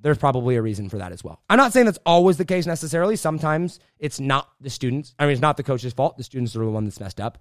[0.00, 1.40] there's probably a reason for that as well.
[1.48, 3.16] I'm not saying that's always the case necessarily.
[3.16, 5.14] Sometimes it's not the students.
[5.18, 6.16] I mean, it's not the coach's fault.
[6.16, 7.38] The students are the one that's messed up.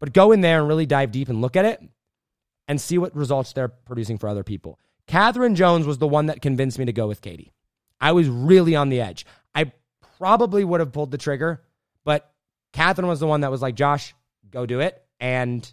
[0.00, 1.82] But go in there and really dive deep and look at it
[2.68, 4.78] and see what results they're producing for other people.
[5.06, 7.52] Catherine Jones was the one that convinced me to go with Katie.
[8.00, 9.26] I was really on the edge.
[9.54, 9.72] I
[10.18, 11.62] probably would have pulled the trigger,
[12.04, 12.32] but
[12.72, 14.14] Catherine was the one that was like, Josh,
[14.50, 15.02] go do it.
[15.20, 15.70] And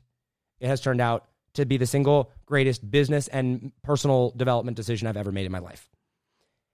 [0.60, 5.18] it has turned out to be the single greatest business and personal development decision I've
[5.18, 5.90] ever made in my life.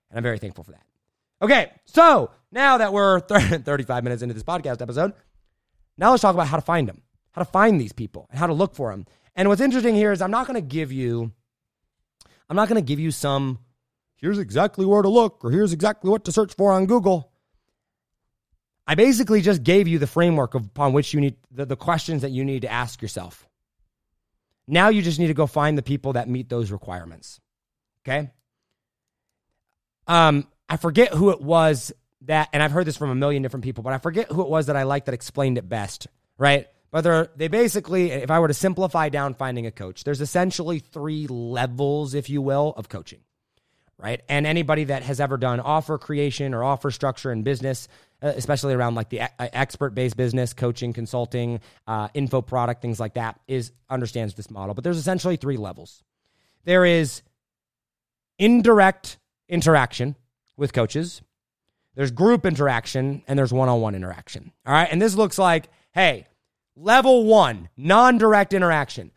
[0.09, 0.83] And I'm very thankful for that.
[1.41, 5.13] Okay, so now that we're 35 minutes into this podcast episode,
[5.97, 7.01] now let's talk about how to find them,
[7.31, 9.05] how to find these people, and how to look for them.
[9.35, 11.31] And what's interesting here is I'm not going to give you,
[12.49, 13.59] I'm not going to give you some,
[14.15, 17.31] here's exactly where to look or here's exactly what to search for on Google.
[18.87, 22.31] I basically just gave you the framework upon which you need the, the questions that
[22.31, 23.47] you need to ask yourself.
[24.67, 27.39] Now you just need to go find the people that meet those requirements.
[28.03, 28.31] Okay.
[30.07, 33.63] Um, I forget who it was that, and I've heard this from a million different
[33.63, 36.07] people, but I forget who it was that I liked that explained it best,
[36.37, 36.67] right?
[36.95, 41.27] But they basically, if I were to simplify down finding a coach, there's essentially three
[41.27, 43.19] levels, if you will, of coaching,
[43.97, 44.21] right?
[44.29, 47.89] And anybody that has ever done offer creation or offer structure in business,
[48.23, 52.97] uh, especially around like the uh, expert based business, coaching, consulting, uh, info product, things
[52.97, 54.73] like that, is understands this model.
[54.73, 56.01] But there's essentially three levels.
[56.63, 57.23] There is
[58.39, 59.17] indirect
[59.49, 60.15] interaction
[60.55, 61.21] with coaches.
[61.95, 64.53] There's group interaction and there's one on one interaction.
[64.65, 64.87] All right.
[64.89, 66.27] And this looks like, hey,
[66.75, 69.11] level one, non direct interaction,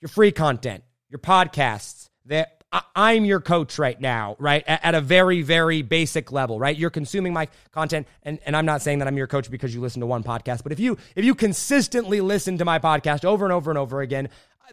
[0.00, 2.62] your free content, your podcasts, that
[2.94, 4.64] I'm your coach right now, right?
[4.66, 6.76] At, a very, very basic level, right?
[6.76, 9.80] You're consuming my content, and, and I'm not saying that I'm your coach because you
[9.80, 13.44] listen to one podcast, but if you if you consistently listen to my podcast over
[13.44, 14.28] and over and over again,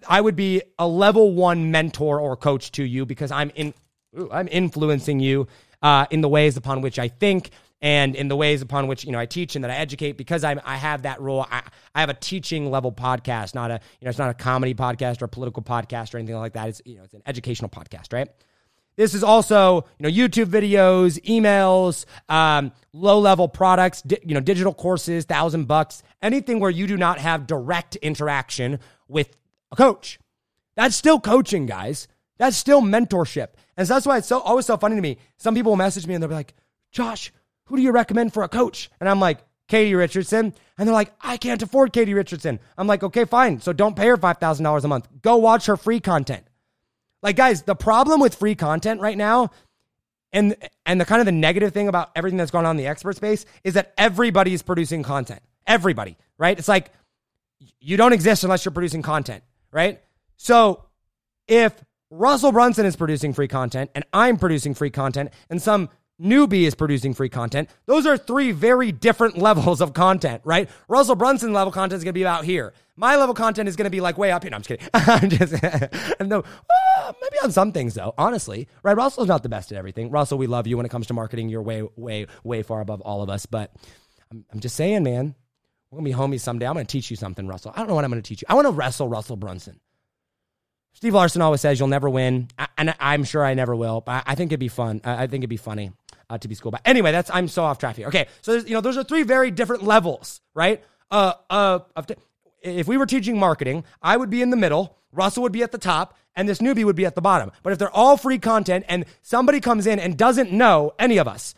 [0.07, 3.73] I would be a level one mentor or coach to you because I'm in
[4.31, 5.47] I'm influencing you
[5.81, 7.51] uh, in the ways upon which I think
[7.81, 10.43] and in the ways upon which you know I teach and that I educate because
[10.43, 11.45] I I have that role.
[11.49, 11.63] I,
[11.95, 15.21] I have a teaching level podcast, not a you know it's not a comedy podcast
[15.21, 16.69] or a political podcast or anything like that.
[16.69, 18.29] It's you know it's an educational podcast, right?
[18.97, 24.41] This is also you know YouTube videos, emails, um, low level products, di- you know
[24.41, 29.35] digital courses, thousand bucks, anything where you do not have direct interaction with
[29.71, 30.19] a coach.
[30.75, 32.07] That's still coaching, guys.
[32.37, 33.49] That's still mentorship.
[33.77, 35.17] And so that's why it's so always so funny to me.
[35.37, 36.53] Some people will message me and they'll be like,
[36.91, 37.31] Josh,
[37.71, 38.91] who do you recommend for a coach?
[38.99, 40.53] And I'm like, Katie Richardson.
[40.77, 42.59] And they're like, I can't afford Katie Richardson.
[42.77, 43.61] I'm like, okay, fine.
[43.61, 45.07] So don't pay her $5,000 a month.
[45.21, 46.43] Go watch her free content.
[47.23, 49.51] Like, guys, the problem with free content right now
[50.33, 50.55] and
[50.85, 53.15] and the kind of the negative thing about everything that's going on in the expert
[53.15, 55.41] space is that everybody is producing content.
[55.65, 56.57] Everybody, right?
[56.57, 56.91] It's like
[57.79, 60.01] you don't exist unless you're producing content, right?
[60.35, 60.85] So
[61.47, 61.73] if
[62.09, 65.89] Russell Brunson is producing free content and I'm producing free content and some
[66.21, 67.69] newbie is producing free content.
[67.85, 70.69] Those are three very different levels of content, right?
[70.87, 72.73] Russell Brunson level content is going to be about here.
[72.95, 74.51] My level content is going to be like way up here.
[74.51, 74.87] No, I'm just kidding.
[74.93, 78.95] I'm just, no, well, maybe on some things though, honestly, right?
[78.95, 80.11] Russell's not the best at everything.
[80.11, 81.49] Russell, we love you when it comes to marketing.
[81.49, 83.45] You're way, way, way far above all of us.
[83.45, 83.73] But
[84.31, 85.35] I'm, I'm just saying, man,
[85.89, 86.67] we're going to be homies someday.
[86.67, 87.71] I'm going to teach you something, Russell.
[87.75, 88.45] I don't know what I'm going to teach you.
[88.49, 89.79] I want to wrestle Russell Brunson.
[90.93, 94.01] Steve Larsen always says you'll never win, and I'm sure I never will.
[94.01, 94.99] But I think it'd be fun.
[95.05, 95.91] I think it'd be funny
[96.31, 96.71] uh, to be school.
[96.71, 98.07] But anyway, that's I'm so off track here.
[98.07, 100.81] Okay, so you know those are three very different levels, right?
[101.11, 102.15] Uh, uh, t-
[102.63, 105.73] if we were teaching marketing, I would be in the middle, Russell would be at
[105.73, 107.51] the top, and this newbie would be at the bottom.
[107.63, 111.27] But if they're all free content and somebody comes in and doesn't know any of
[111.27, 111.53] us,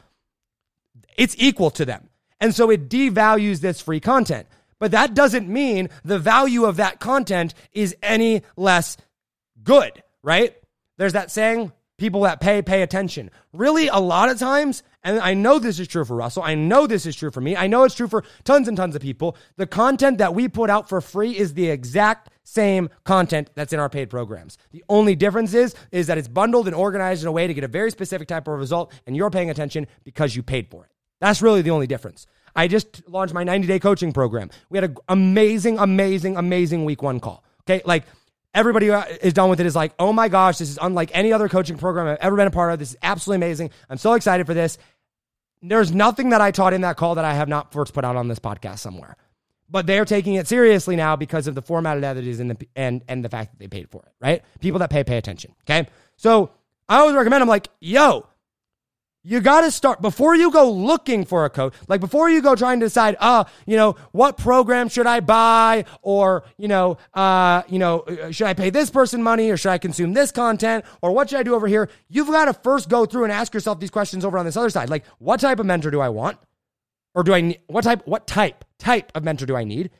[1.17, 2.09] it's equal to them,
[2.41, 4.47] and so it devalues this free content.
[4.79, 8.97] But that doesn't mean the value of that content is any less
[9.63, 10.57] good, right?
[10.97, 13.29] There's that saying, people that pay, pay attention.
[13.51, 16.87] Really, a lot of times, and I know this is true for Russell, I know
[16.87, 19.37] this is true for me, I know it's true for tons and tons of people.
[19.57, 23.79] The content that we put out for free is the exact same content that's in
[23.79, 24.57] our paid programs.
[24.71, 27.63] The only difference is, is that it's bundled and organized in a way to get
[27.63, 30.91] a very specific type of result, and you're paying attention because you paid for it.
[31.19, 32.27] That's really the only difference.
[32.55, 34.49] I just launched my 90 day coaching program.
[34.69, 37.43] We had an amazing, amazing, amazing week one call.
[37.61, 37.81] Okay.
[37.85, 38.03] Like,
[38.53, 41.49] everybody is done with it is like, oh my gosh, this is unlike any other
[41.49, 42.79] coaching program I've ever been a part of.
[42.79, 43.71] This is absolutely amazing.
[43.89, 44.77] I'm so excited for this.
[45.61, 48.15] There's nothing that I taught in that call that I have not first put out
[48.15, 49.15] on this podcast somewhere.
[49.69, 52.57] But they're taking it seriously now because of the format that it is in the
[52.75, 54.43] and and the fact that they paid for it, right?
[54.59, 55.55] People that pay pay attention.
[55.63, 55.87] Okay.
[56.17, 56.51] So
[56.87, 58.27] I always recommend I'm like, yo,
[59.23, 62.55] you got to start before you go looking for a coach, like before you go
[62.55, 67.63] trying to decide, uh, you know, what program should I buy or, you know, uh,
[67.69, 70.83] you know, uh, should I pay this person money or should I consume this content
[71.01, 71.89] or what should I do over here?
[72.09, 74.69] You've got to first go through and ask yourself these questions over on this other
[74.69, 74.89] side.
[74.89, 76.37] Like, what type of mentor do I want?
[77.15, 79.91] Or do I need what type what type type of mentor do I need?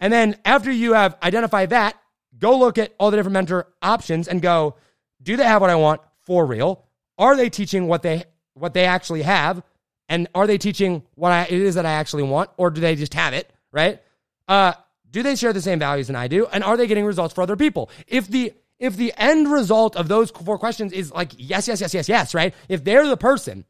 [0.00, 1.94] And then after you have identified that,
[2.38, 4.76] go look at all the different mentor options and go,
[5.22, 6.86] do they have what I want for real?
[7.20, 9.62] Are they teaching what they what they actually have?
[10.08, 12.96] And are they teaching what I, it is that I actually want, or do they
[12.96, 13.48] just have it?
[13.70, 14.02] Right?
[14.48, 14.72] Uh,
[15.08, 16.46] do they share the same values than I do?
[16.46, 17.90] And are they getting results for other people?
[18.08, 21.94] If the if the end result of those four questions is like yes, yes, yes,
[21.94, 22.54] yes, yes, right?
[22.68, 23.64] If they're the person,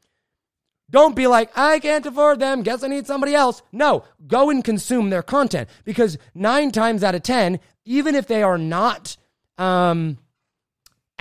[0.89, 2.63] don't be like, I can't afford them.
[2.63, 3.61] Guess I need somebody else.
[3.71, 8.43] No, go and consume their content because nine times out of 10, even if they
[8.43, 9.17] are not
[9.57, 10.17] um,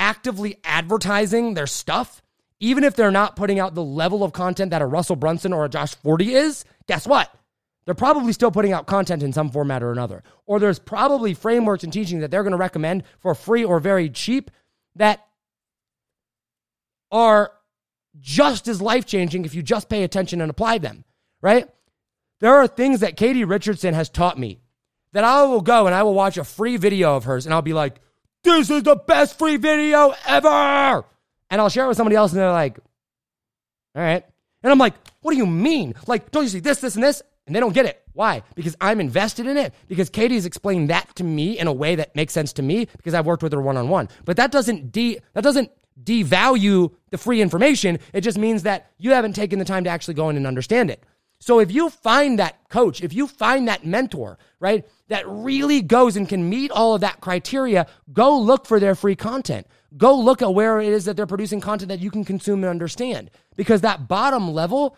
[0.01, 2.23] actively advertising their stuff,
[2.59, 5.65] even if they're not putting out the level of content that a Russell Brunson or
[5.65, 7.33] a Josh Forti is, guess what?
[7.85, 10.23] They're probably still putting out content in some format or another.
[10.47, 14.09] Or there's probably frameworks and teaching that they're going to recommend for free or very
[14.11, 14.51] cheap
[14.97, 15.27] that
[17.13, 17.53] are
[18.19, 21.05] just as life changing if you just pay attention and apply them,
[21.43, 21.69] right?
[22.41, 24.61] There are things that Katie Richardson has taught me
[25.13, 27.63] that I will go and I will watch a free video of hers and I'll
[27.63, 28.01] be like,
[28.43, 31.05] this is the best free video ever.
[31.51, 32.79] And I'll share it with somebody else and they're like,
[33.95, 34.25] all right.
[34.63, 35.95] And I'm like, what do you mean?
[36.07, 37.23] Like, don't you see this, this, and this?
[37.47, 38.03] And they don't get it.
[38.13, 38.43] Why?
[38.55, 39.75] Because I'm invested in it.
[39.89, 43.15] Because Katie's explained that to me in a way that makes sense to me because
[43.15, 44.09] I've worked with her one on one.
[44.25, 45.71] But that doesn't de that doesn't
[46.03, 47.99] devalue the free information.
[48.13, 50.91] It just means that you haven't taken the time to actually go in and understand
[50.91, 51.05] it.
[51.41, 56.17] So if you find that coach, if you find that mentor, right, that really goes
[56.17, 59.67] and can meet all of that criteria, go look for their free content.
[59.97, 62.71] Go look at where it is that they're producing content that you can consume and
[62.71, 63.31] understand.
[63.57, 64.97] Because that bottom level,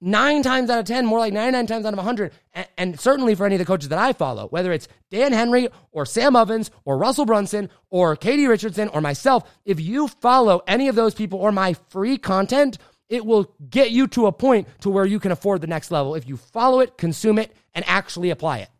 [0.00, 3.34] nine times out of 10, more like 99 times out of 100, and, and, certainly
[3.34, 6.70] for any of the coaches that I follow, whether it's Dan Henry or Sam Ovens
[6.84, 11.40] or Russell Brunson or Katie Richardson or myself, if you follow any of those people
[11.40, 12.78] or my free content,
[13.08, 16.14] it will get you to a point to where you can afford the next level
[16.14, 18.70] if you follow it, consume it, and actually apply it.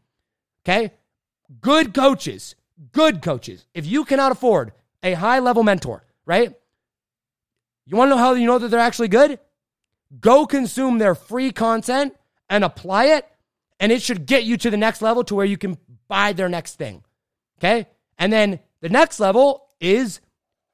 [0.64, 0.92] Okay?
[1.60, 2.54] Good coaches,
[2.92, 3.66] good coaches.
[3.74, 4.72] If you cannot afford
[5.02, 6.54] a high level mentor, right?
[7.86, 9.38] You want to know how you know that they're actually good?
[10.20, 12.14] Go consume their free content
[12.48, 13.26] and apply it,
[13.78, 15.76] and it should get you to the next level to where you can
[16.08, 17.02] buy their next thing.
[17.58, 17.86] Okay?
[18.18, 20.20] And then the next level is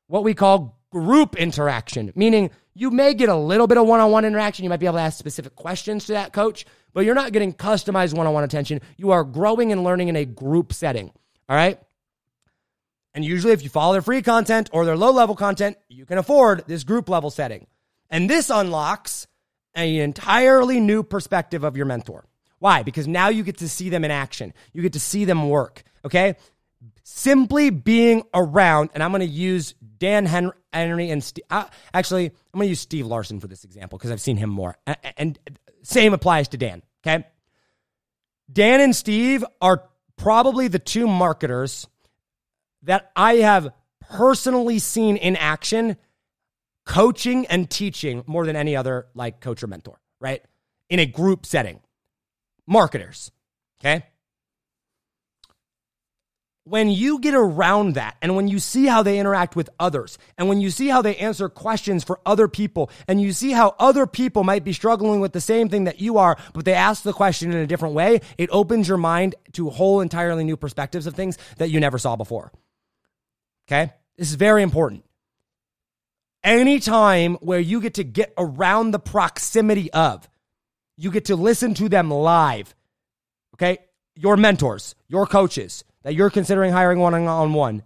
[0.07, 4.10] what we call group interaction, meaning you may get a little bit of one on
[4.10, 4.64] one interaction.
[4.64, 7.52] You might be able to ask specific questions to that coach, but you're not getting
[7.52, 8.80] customized one on one attention.
[8.96, 11.12] You are growing and learning in a group setting.
[11.48, 11.80] All right?
[13.12, 16.18] And usually, if you follow their free content or their low level content, you can
[16.18, 17.66] afford this group level setting.
[18.08, 19.26] And this unlocks
[19.74, 22.26] an entirely new perspective of your mentor.
[22.60, 22.82] Why?
[22.82, 24.52] Because now you get to see them in action.
[24.72, 25.82] You get to see them work.
[26.04, 26.36] Okay.
[27.02, 31.44] Simply being around, and I'm going to use Dan Henry and Steve.
[31.50, 34.50] Uh, actually, I'm going to use Steve Larsen for this example because I've seen him
[34.50, 34.76] more.
[34.86, 36.82] And, and same applies to Dan.
[37.04, 37.24] Okay.
[38.52, 39.84] Dan and Steve are
[40.16, 41.86] probably the two marketers
[42.82, 45.96] that I have personally seen in action
[46.84, 50.42] coaching and teaching more than any other like coach or mentor, right?
[50.88, 51.80] In a group setting.
[52.66, 53.30] Marketers,
[53.80, 54.04] okay?
[56.70, 60.48] When you get around that and when you see how they interact with others and
[60.48, 64.06] when you see how they answer questions for other people and you see how other
[64.06, 67.12] people might be struggling with the same thing that you are, but they ask the
[67.12, 71.14] question in a different way, it opens your mind to whole entirely new perspectives of
[71.16, 72.52] things that you never saw before.
[73.66, 73.92] Okay?
[74.16, 75.04] This is very important.
[76.44, 80.28] Any time where you get to get around the proximity of,
[80.96, 82.76] you get to listen to them live.
[83.56, 83.78] Okay?
[84.14, 87.82] Your mentors, your coaches that you're considering hiring one on one,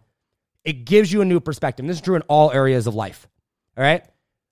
[0.64, 1.86] it gives you a new perspective.
[1.86, 3.28] This is true in all areas of life.
[3.76, 4.04] All right?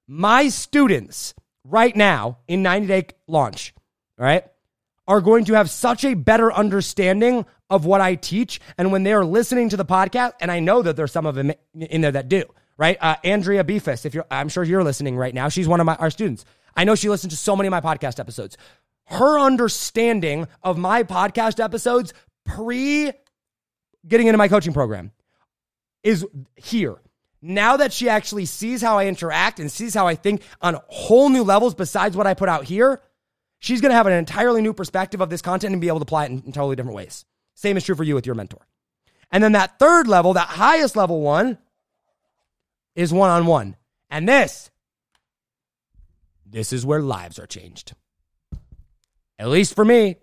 [0.07, 1.35] My students
[1.65, 3.75] right now in 90 day launch,
[4.19, 4.45] all right,
[5.07, 8.61] are going to have such a better understanding of what I teach.
[8.77, 11.53] And when they're listening to the podcast, and I know that there's some of them
[11.75, 12.45] in there that do,
[12.77, 12.99] right?
[13.01, 15.49] Uh, Andrea Beefus, if you're, I'm sure you're listening right now.
[15.49, 16.45] She's one of my, our students.
[16.77, 18.57] I know she listens to so many of my podcast episodes.
[19.07, 22.13] Her understanding of my podcast episodes
[22.45, 23.13] pre
[24.07, 25.13] getting into my coaching program
[26.03, 26.27] is
[26.57, 26.97] here.
[27.41, 31.29] Now that she actually sees how I interact and sees how I think on whole
[31.29, 33.03] new levels besides what I put out here,
[33.59, 36.05] she's going to have an entirely new perspective of this content and be able to
[36.05, 37.25] apply it in, totally different ways.
[37.55, 38.67] Same is true for you with your mentor.
[39.31, 41.59] And then that third level, that highest level one,
[42.95, 43.77] is one on one.
[44.11, 44.71] And this,
[46.45, 47.95] this is where lives are changed.
[49.39, 50.17] At least for me.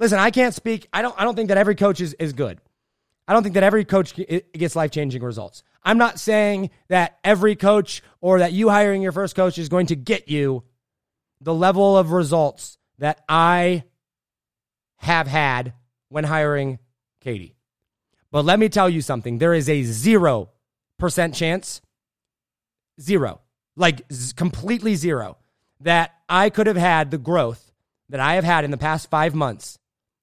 [0.00, 0.88] Listen, I can't speak.
[0.94, 2.58] I don't, I don't think that every coach is, is good.
[3.28, 4.14] I don't think that every coach
[4.54, 5.62] gets life changing results.
[5.84, 9.86] I'm not saying that every coach or that you hiring your first coach is going
[9.86, 10.64] to get you
[11.40, 13.84] the level of results that I
[14.96, 15.74] have had
[16.08, 16.78] when hiring
[17.20, 17.54] Katie.
[18.32, 20.48] But let me tell you something there is a 0%
[21.34, 21.80] chance,
[23.00, 23.40] zero,
[23.76, 25.36] like z- completely zero,
[25.80, 27.70] that I could have had the growth
[28.08, 29.78] that I have had in the past five months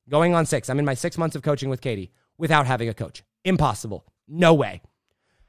[0.10, 0.70] going on six.
[0.70, 3.24] I'm in my six months of coaching with Katie without having a coach.
[3.43, 4.05] Impossible.
[4.28, 4.82] No way.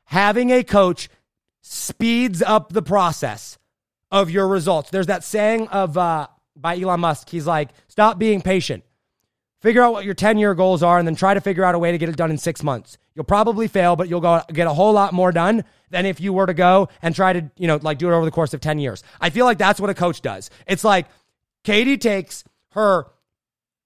[0.05, 1.09] Having a coach
[1.63, 3.59] speeds up the process
[4.11, 4.91] of your results.
[4.91, 7.29] There's that saying of uh, by Elon Musk.
[7.29, 8.85] He's like, stop being patient.
[9.61, 11.79] Figure out what your 10 year goals are and then try to figure out a
[11.79, 12.97] way to get it done in six months.
[13.15, 16.33] You'll probably fail, but you'll go get a whole lot more done than if you
[16.33, 18.61] were to go and try to, you know, like do it over the course of
[18.61, 19.03] 10 years.
[19.21, 20.51] I feel like that's what a coach does.
[20.67, 21.07] It's like
[21.65, 23.09] Katie takes her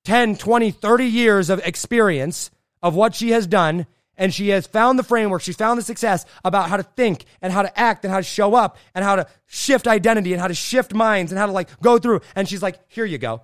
[0.04, 2.50] 10, 20, 30 years of experience
[2.82, 3.86] of what she has done
[4.16, 7.52] and she has found the framework, she's found the success about how to think and
[7.52, 10.48] how to act and how to show up and how to shift identity and how
[10.48, 12.20] to shift minds and how to like go through.
[12.34, 13.42] And she's like, here you go.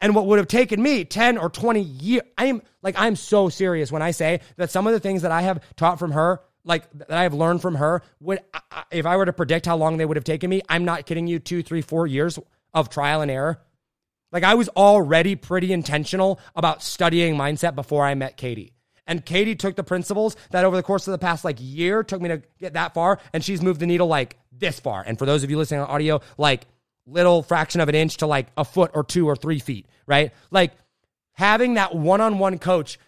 [0.00, 3.48] And what would have taken me 10 or 20 years, I am like, I'm so
[3.48, 6.40] serious when I say that some of the things that I have taught from her,
[6.64, 8.40] like that I have learned from her, would,
[8.90, 11.26] if I were to predict how long they would have taken me, I'm not kidding
[11.26, 12.38] you, two, three, four years
[12.72, 13.60] of trial and error.
[14.32, 18.72] Like I was already pretty intentional about studying mindset before I met Katie.
[19.06, 22.20] And Katie took the principles that over the course of the past like year took
[22.20, 25.02] me to get that far, and she's moved the needle like this far.
[25.04, 26.66] And for those of you listening on audio, like
[27.06, 30.32] little fraction of an inch to like a foot or two or three feet, right?
[30.52, 30.72] Like
[31.32, 32.98] having that one on one coach,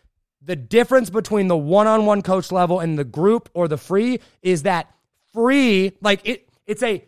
[0.41, 4.19] the difference between the one on one coach level and the group or the free
[4.43, 4.93] is that
[5.33, 7.05] free, like it, it's a,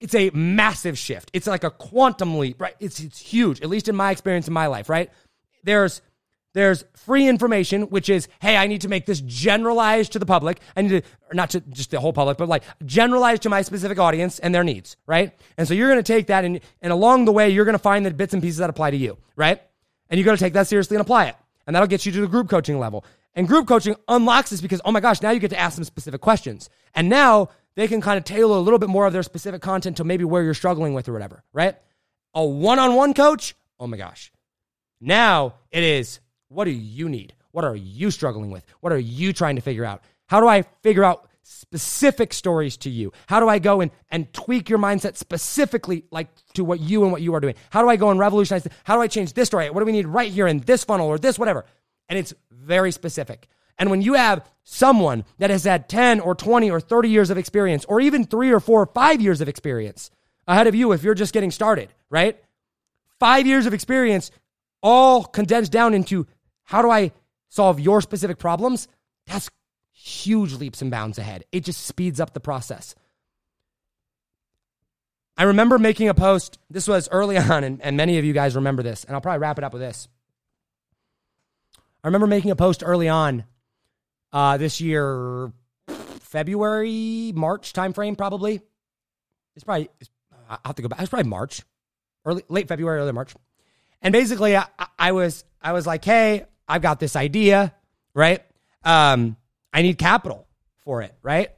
[0.00, 1.30] it's a massive shift.
[1.32, 2.74] It's like a quantum leap, right?
[2.80, 5.10] It's, it's huge, at least in my experience in my life, right?
[5.64, 6.02] There's,
[6.54, 10.60] there's free information, which is, hey, I need to make this generalized to the public.
[10.76, 13.98] I need to, not to just the whole public, but like generalized to my specific
[13.98, 15.32] audience and their needs, right?
[15.56, 17.78] And so you're going to take that and, and along the way, you're going to
[17.78, 19.60] find the bits and pieces that apply to you, right?
[20.10, 21.36] And you got to take that seriously and apply it.
[21.66, 23.04] And that'll get you to the group coaching level.
[23.34, 25.84] And group coaching unlocks this because, oh my gosh, now you get to ask them
[25.84, 26.70] specific questions.
[26.94, 29.98] And now they can kind of tailor a little bit more of their specific content
[29.98, 31.76] to maybe where you're struggling with or whatever, right?
[32.34, 34.32] A one on one coach, oh my gosh.
[35.00, 36.18] Now it is
[36.48, 37.34] what do you need?
[37.52, 38.64] What are you struggling with?
[38.80, 40.02] What are you trying to figure out?
[40.26, 43.12] How do I figure out specific stories to you?
[43.28, 47.12] How do I go and, and tweak your mindset specifically like to what you and
[47.12, 47.54] what you are doing?
[47.70, 48.66] How do I go and revolutionize?
[48.82, 49.70] How do I change this story?
[49.70, 51.64] What do we need right here in this funnel or this whatever?
[52.08, 53.46] And it's very specific.
[53.78, 57.38] And when you have someone that has had 10 or 20 or 30 years of
[57.38, 60.10] experience, or even three or four or five years of experience
[60.46, 62.42] ahead of you, if you're just getting started, right?
[63.20, 64.30] Five years of experience,
[64.82, 66.26] all condensed down into
[66.64, 67.12] how do I
[67.48, 68.88] solve your specific problems?
[69.26, 69.48] That's
[69.92, 71.44] huge leaps and bounds ahead.
[71.52, 72.94] It just speeds up the process.
[75.36, 76.58] I remember making a post.
[76.68, 79.38] This was early on, and, and many of you guys remember this, and I'll probably
[79.38, 80.08] wrap it up with this.
[82.02, 83.44] I remember making a post early on
[84.32, 85.52] uh, this year,
[86.20, 88.60] February, March timeframe, probably.
[89.54, 90.10] It's probably, it's,
[90.48, 91.00] I'll have to go back.
[91.00, 91.62] It's probably March,
[92.24, 93.34] early, late February, early March.
[94.02, 94.66] And basically, I,
[94.98, 97.74] I was, I was like, hey, I've got this idea,
[98.14, 98.42] right?
[98.84, 99.36] Um,
[99.72, 100.46] I need capital
[100.84, 101.50] for it, right?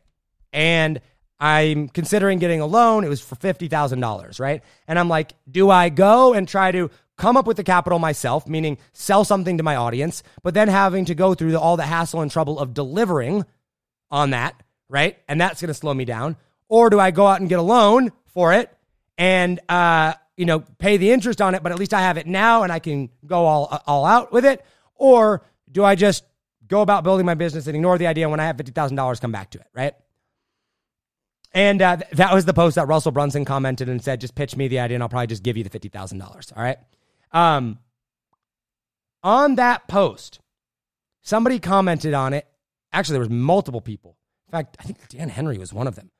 [0.52, 1.00] And
[1.38, 3.04] I'm considering getting a loan.
[3.04, 4.62] It was for $50,000, right?
[4.86, 6.90] And I'm like, do I go and try to
[7.20, 11.04] come up with the capital myself, meaning sell something to my audience, but then having
[11.04, 13.44] to go through the, all the hassle and trouble of delivering
[14.10, 15.18] on that, right?
[15.28, 16.36] And that's going to slow me down.
[16.68, 18.74] Or do I go out and get a loan for it
[19.18, 22.26] and, uh, you know, pay the interest on it, but at least I have it
[22.26, 24.64] now and I can go all, all out with it?
[24.94, 26.24] Or do I just
[26.66, 29.50] go about building my business and ignore the idea when I have $50,000 come back
[29.50, 29.94] to it, right?
[31.52, 34.68] And uh, that was the post that Russell Brunson commented and said, just pitch me
[34.68, 36.56] the idea and I'll probably just give you the $50,000.
[36.56, 36.78] All right.
[37.32, 37.78] Um,
[39.22, 40.40] on that post,
[41.22, 42.46] somebody commented on it.
[42.92, 44.16] Actually, there was multiple people.
[44.48, 46.10] In fact, I think Dan Henry was one of them.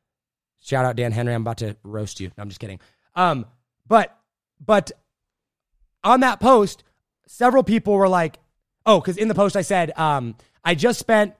[0.60, 1.34] Shout out Dan Henry.
[1.34, 2.28] I'm about to roast you.
[2.36, 2.80] No, I'm just kidding.
[3.16, 3.46] Um,
[3.86, 4.16] but,
[4.64, 4.92] but
[6.04, 6.84] on that post,
[7.26, 8.38] several people were like,
[8.86, 10.34] Oh, because in the post I said, um,
[10.64, 11.34] I just spent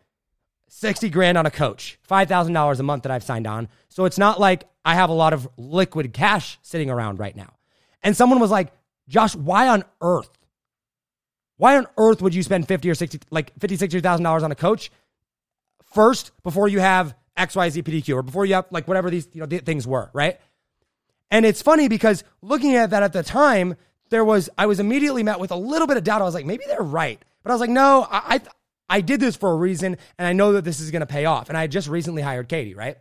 [0.69, 3.69] 60 grand on a coach, $5,000 a month that I've signed on.
[3.89, 7.55] So it's not like I have a lot of liquid cash sitting around right now.
[8.03, 8.73] And someone was like,
[9.11, 10.31] Josh, why on earth?
[11.57, 14.55] Why on earth would you spend 50 or 60, like 50, 60,000 dollars on a
[14.55, 14.91] coach
[15.93, 19.59] first before you have XYZ PDQ or before you have like whatever these you know,
[19.59, 20.41] things were, right?
[21.31, 23.77] And it's funny because looking at that at the time,
[24.11, 26.23] there was, I was immediately met with a little bit of doubt.
[26.23, 27.23] I was like, maybe they're right.
[27.43, 28.41] But I was like, no, I, I,
[28.89, 31.25] I did this for a reason, and I know that this is going to pay
[31.25, 31.49] off.
[31.49, 32.99] And I just recently hired Katie, right?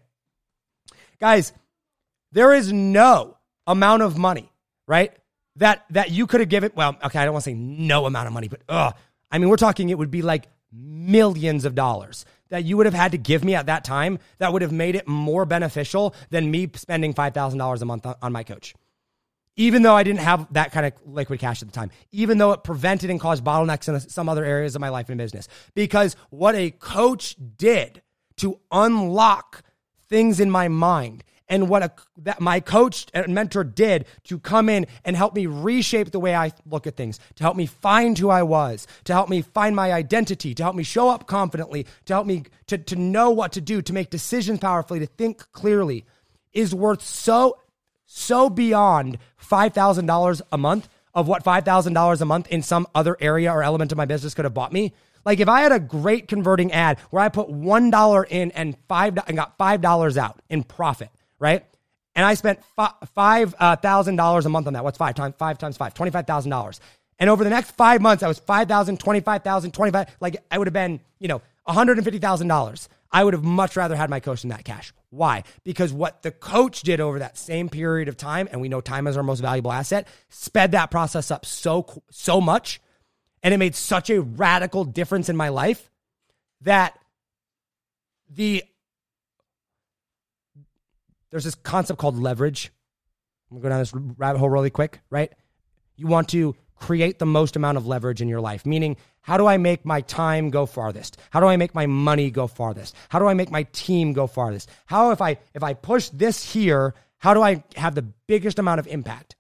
[1.20, 1.51] Guys,
[2.32, 4.51] there is no amount of money,
[4.86, 5.12] right?
[5.60, 6.72] That that you could have given.
[6.76, 8.91] Well, okay, I don't want to say no amount of money, but uh,
[9.32, 12.95] I mean, we're talking it would be like millions of dollars that you would have
[12.95, 16.49] had to give me at that time that would have made it more beneficial than
[16.49, 18.74] me spending $5,000 a month on, on my coach.
[19.55, 22.53] even though I didn't have that kind of liquid cash at the time, even though
[22.53, 25.47] it prevented and caused bottlenecks in some other areas of my life and business.
[25.74, 28.01] Because what a coach did
[28.38, 29.64] to unlock
[30.07, 34.70] things in my mind and what a, that my coach and mentor did to come
[34.70, 38.18] in and help me reshape the way I look at things, to help me find
[38.18, 41.86] who I was, to help me find my identity, to help me show up confidently,
[42.06, 45.52] to help me to, to know what to do, to make decisions powerfully, to think
[45.52, 46.06] clearly
[46.54, 47.58] is worth so,
[48.06, 53.64] so beyond $5,000 a month of what $5,000 a month in some other area or
[53.64, 54.93] element of my business could have bought me.
[55.26, 59.18] Like if I had a great converting ad where I put $1 in and five
[59.28, 61.10] and got $5 out in profit,
[61.40, 61.66] right?
[62.16, 62.60] And I spent
[63.16, 64.84] five thousand uh, dollars a month on that.
[64.84, 65.94] What's five times five times five?
[65.94, 66.80] Twenty five thousand dollars.
[67.18, 70.16] And over the next five months, I was five thousand, twenty five thousand, twenty five.
[70.20, 72.90] Like I would have been, you know, one hundred and fifty thousand dollars.
[73.12, 74.94] I would have much rather had my coach in that cash.
[75.10, 75.44] Why?
[75.64, 79.08] Because what the coach did over that same period of time, and we know time
[79.08, 82.82] is our most valuable asset, sped that process up so so much,
[83.42, 85.90] and it made such a radical difference in my life
[86.62, 87.00] that
[88.30, 88.64] the
[91.32, 92.71] there's this concept called leverage.
[93.49, 95.32] I'm gonna go down this rabbit hole really quick, right?
[95.95, 99.45] You want to create the most amount of leverage in your life, meaning, how do
[99.45, 101.17] I make my time go farthest?
[101.30, 102.95] How do I make my money go farthest?
[103.09, 104.69] How do I make my team go farthest?
[104.86, 108.80] How if I if I push this here, how do I have the biggest amount
[108.80, 109.36] of impact?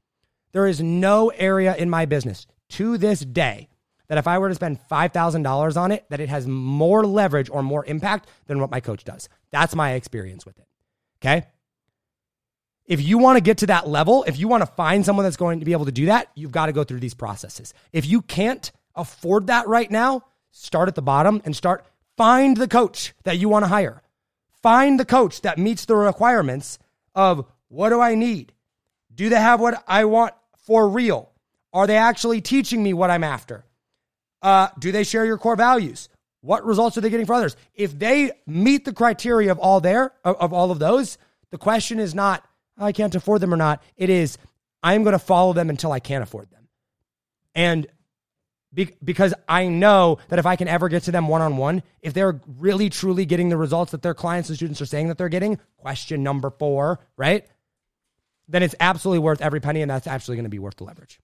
[0.51, 3.69] There is no area in my business to this day
[4.09, 7.61] that if I were to spend $5,000 on it, that it has more leverage or
[7.61, 9.29] more impact than what my coach does.
[9.51, 10.65] That's my experience with it.
[11.21, 11.45] Okay?
[12.89, 15.37] If you want to get to that level, if you want to find someone that's
[15.37, 17.73] going to be able to do that, you've got to go through these processes.
[17.93, 21.85] If you can't afford that right now, start at the bottom and start
[22.17, 24.01] find the coach that you want to hire.
[24.63, 26.79] Find the coach that meets the requirements
[27.13, 28.53] of what do I need?
[29.13, 30.33] Do they have what I want
[30.65, 31.31] for real?
[31.71, 33.65] Are they actually teaching me what I'm after?
[34.41, 36.09] Uh, do they share your core values?
[36.41, 37.55] What results are they getting for others?
[37.75, 41.19] If they meet the criteria of all there of, of all of those,
[41.51, 42.43] the question is not
[42.79, 43.83] I can't afford them or not.
[43.97, 44.37] It is,
[44.81, 46.67] I'm going to follow them until I can't afford them.
[47.53, 47.87] And
[48.73, 51.83] be, because I know that if I can ever get to them one on one,
[52.01, 55.17] if they're really truly getting the results that their clients and students are saying that
[55.17, 57.47] they're getting, question number four, right?
[58.47, 61.19] Then it's absolutely worth every penny, and that's actually going to be worth the leverage.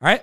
[0.00, 0.22] All right.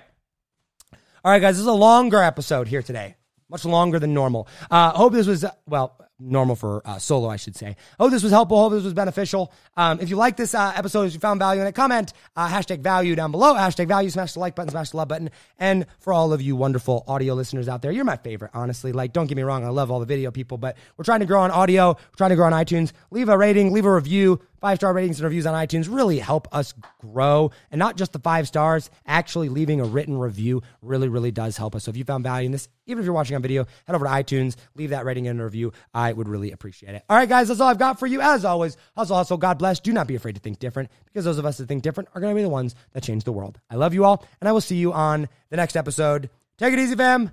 [1.24, 3.16] All right, guys, this is a longer episode here today,
[3.48, 4.48] much longer than normal.
[4.70, 7.76] Uh, hope this was, well, normal for uh, solo, I should say.
[7.98, 8.58] Oh, this was helpful.
[8.58, 9.52] Hope this was beneficial.
[9.76, 12.48] Um, if you like this uh, episode, if you found value in it, comment uh,
[12.48, 13.54] hashtag value down below.
[13.54, 14.10] Hashtag value.
[14.10, 14.70] Smash the like button.
[14.70, 15.30] Smash the love button.
[15.58, 18.52] And for all of you wonderful audio listeners out there, you're my favorite.
[18.54, 21.20] Honestly, like don't get me wrong, I love all the video people, but we're trying
[21.20, 21.88] to grow on audio.
[21.88, 22.92] We're trying to grow on iTunes.
[23.10, 23.72] Leave a rating.
[23.72, 24.40] Leave a review.
[24.62, 27.50] Five star ratings and reviews on iTunes really help us grow.
[27.72, 31.74] And not just the five stars, actually leaving a written review really, really does help
[31.74, 31.82] us.
[31.82, 34.04] So if you found value in this, even if you're watching on video, head over
[34.04, 35.72] to iTunes, leave that rating and review.
[35.92, 37.02] I would really appreciate it.
[37.10, 38.20] All right, guys, that's all I've got for you.
[38.20, 39.80] As always, hustle, hustle, God bless.
[39.80, 42.20] Do not be afraid to think different because those of us that think different are
[42.20, 43.58] going to be the ones that change the world.
[43.68, 46.30] I love you all, and I will see you on the next episode.
[46.56, 47.32] Take it easy, fam.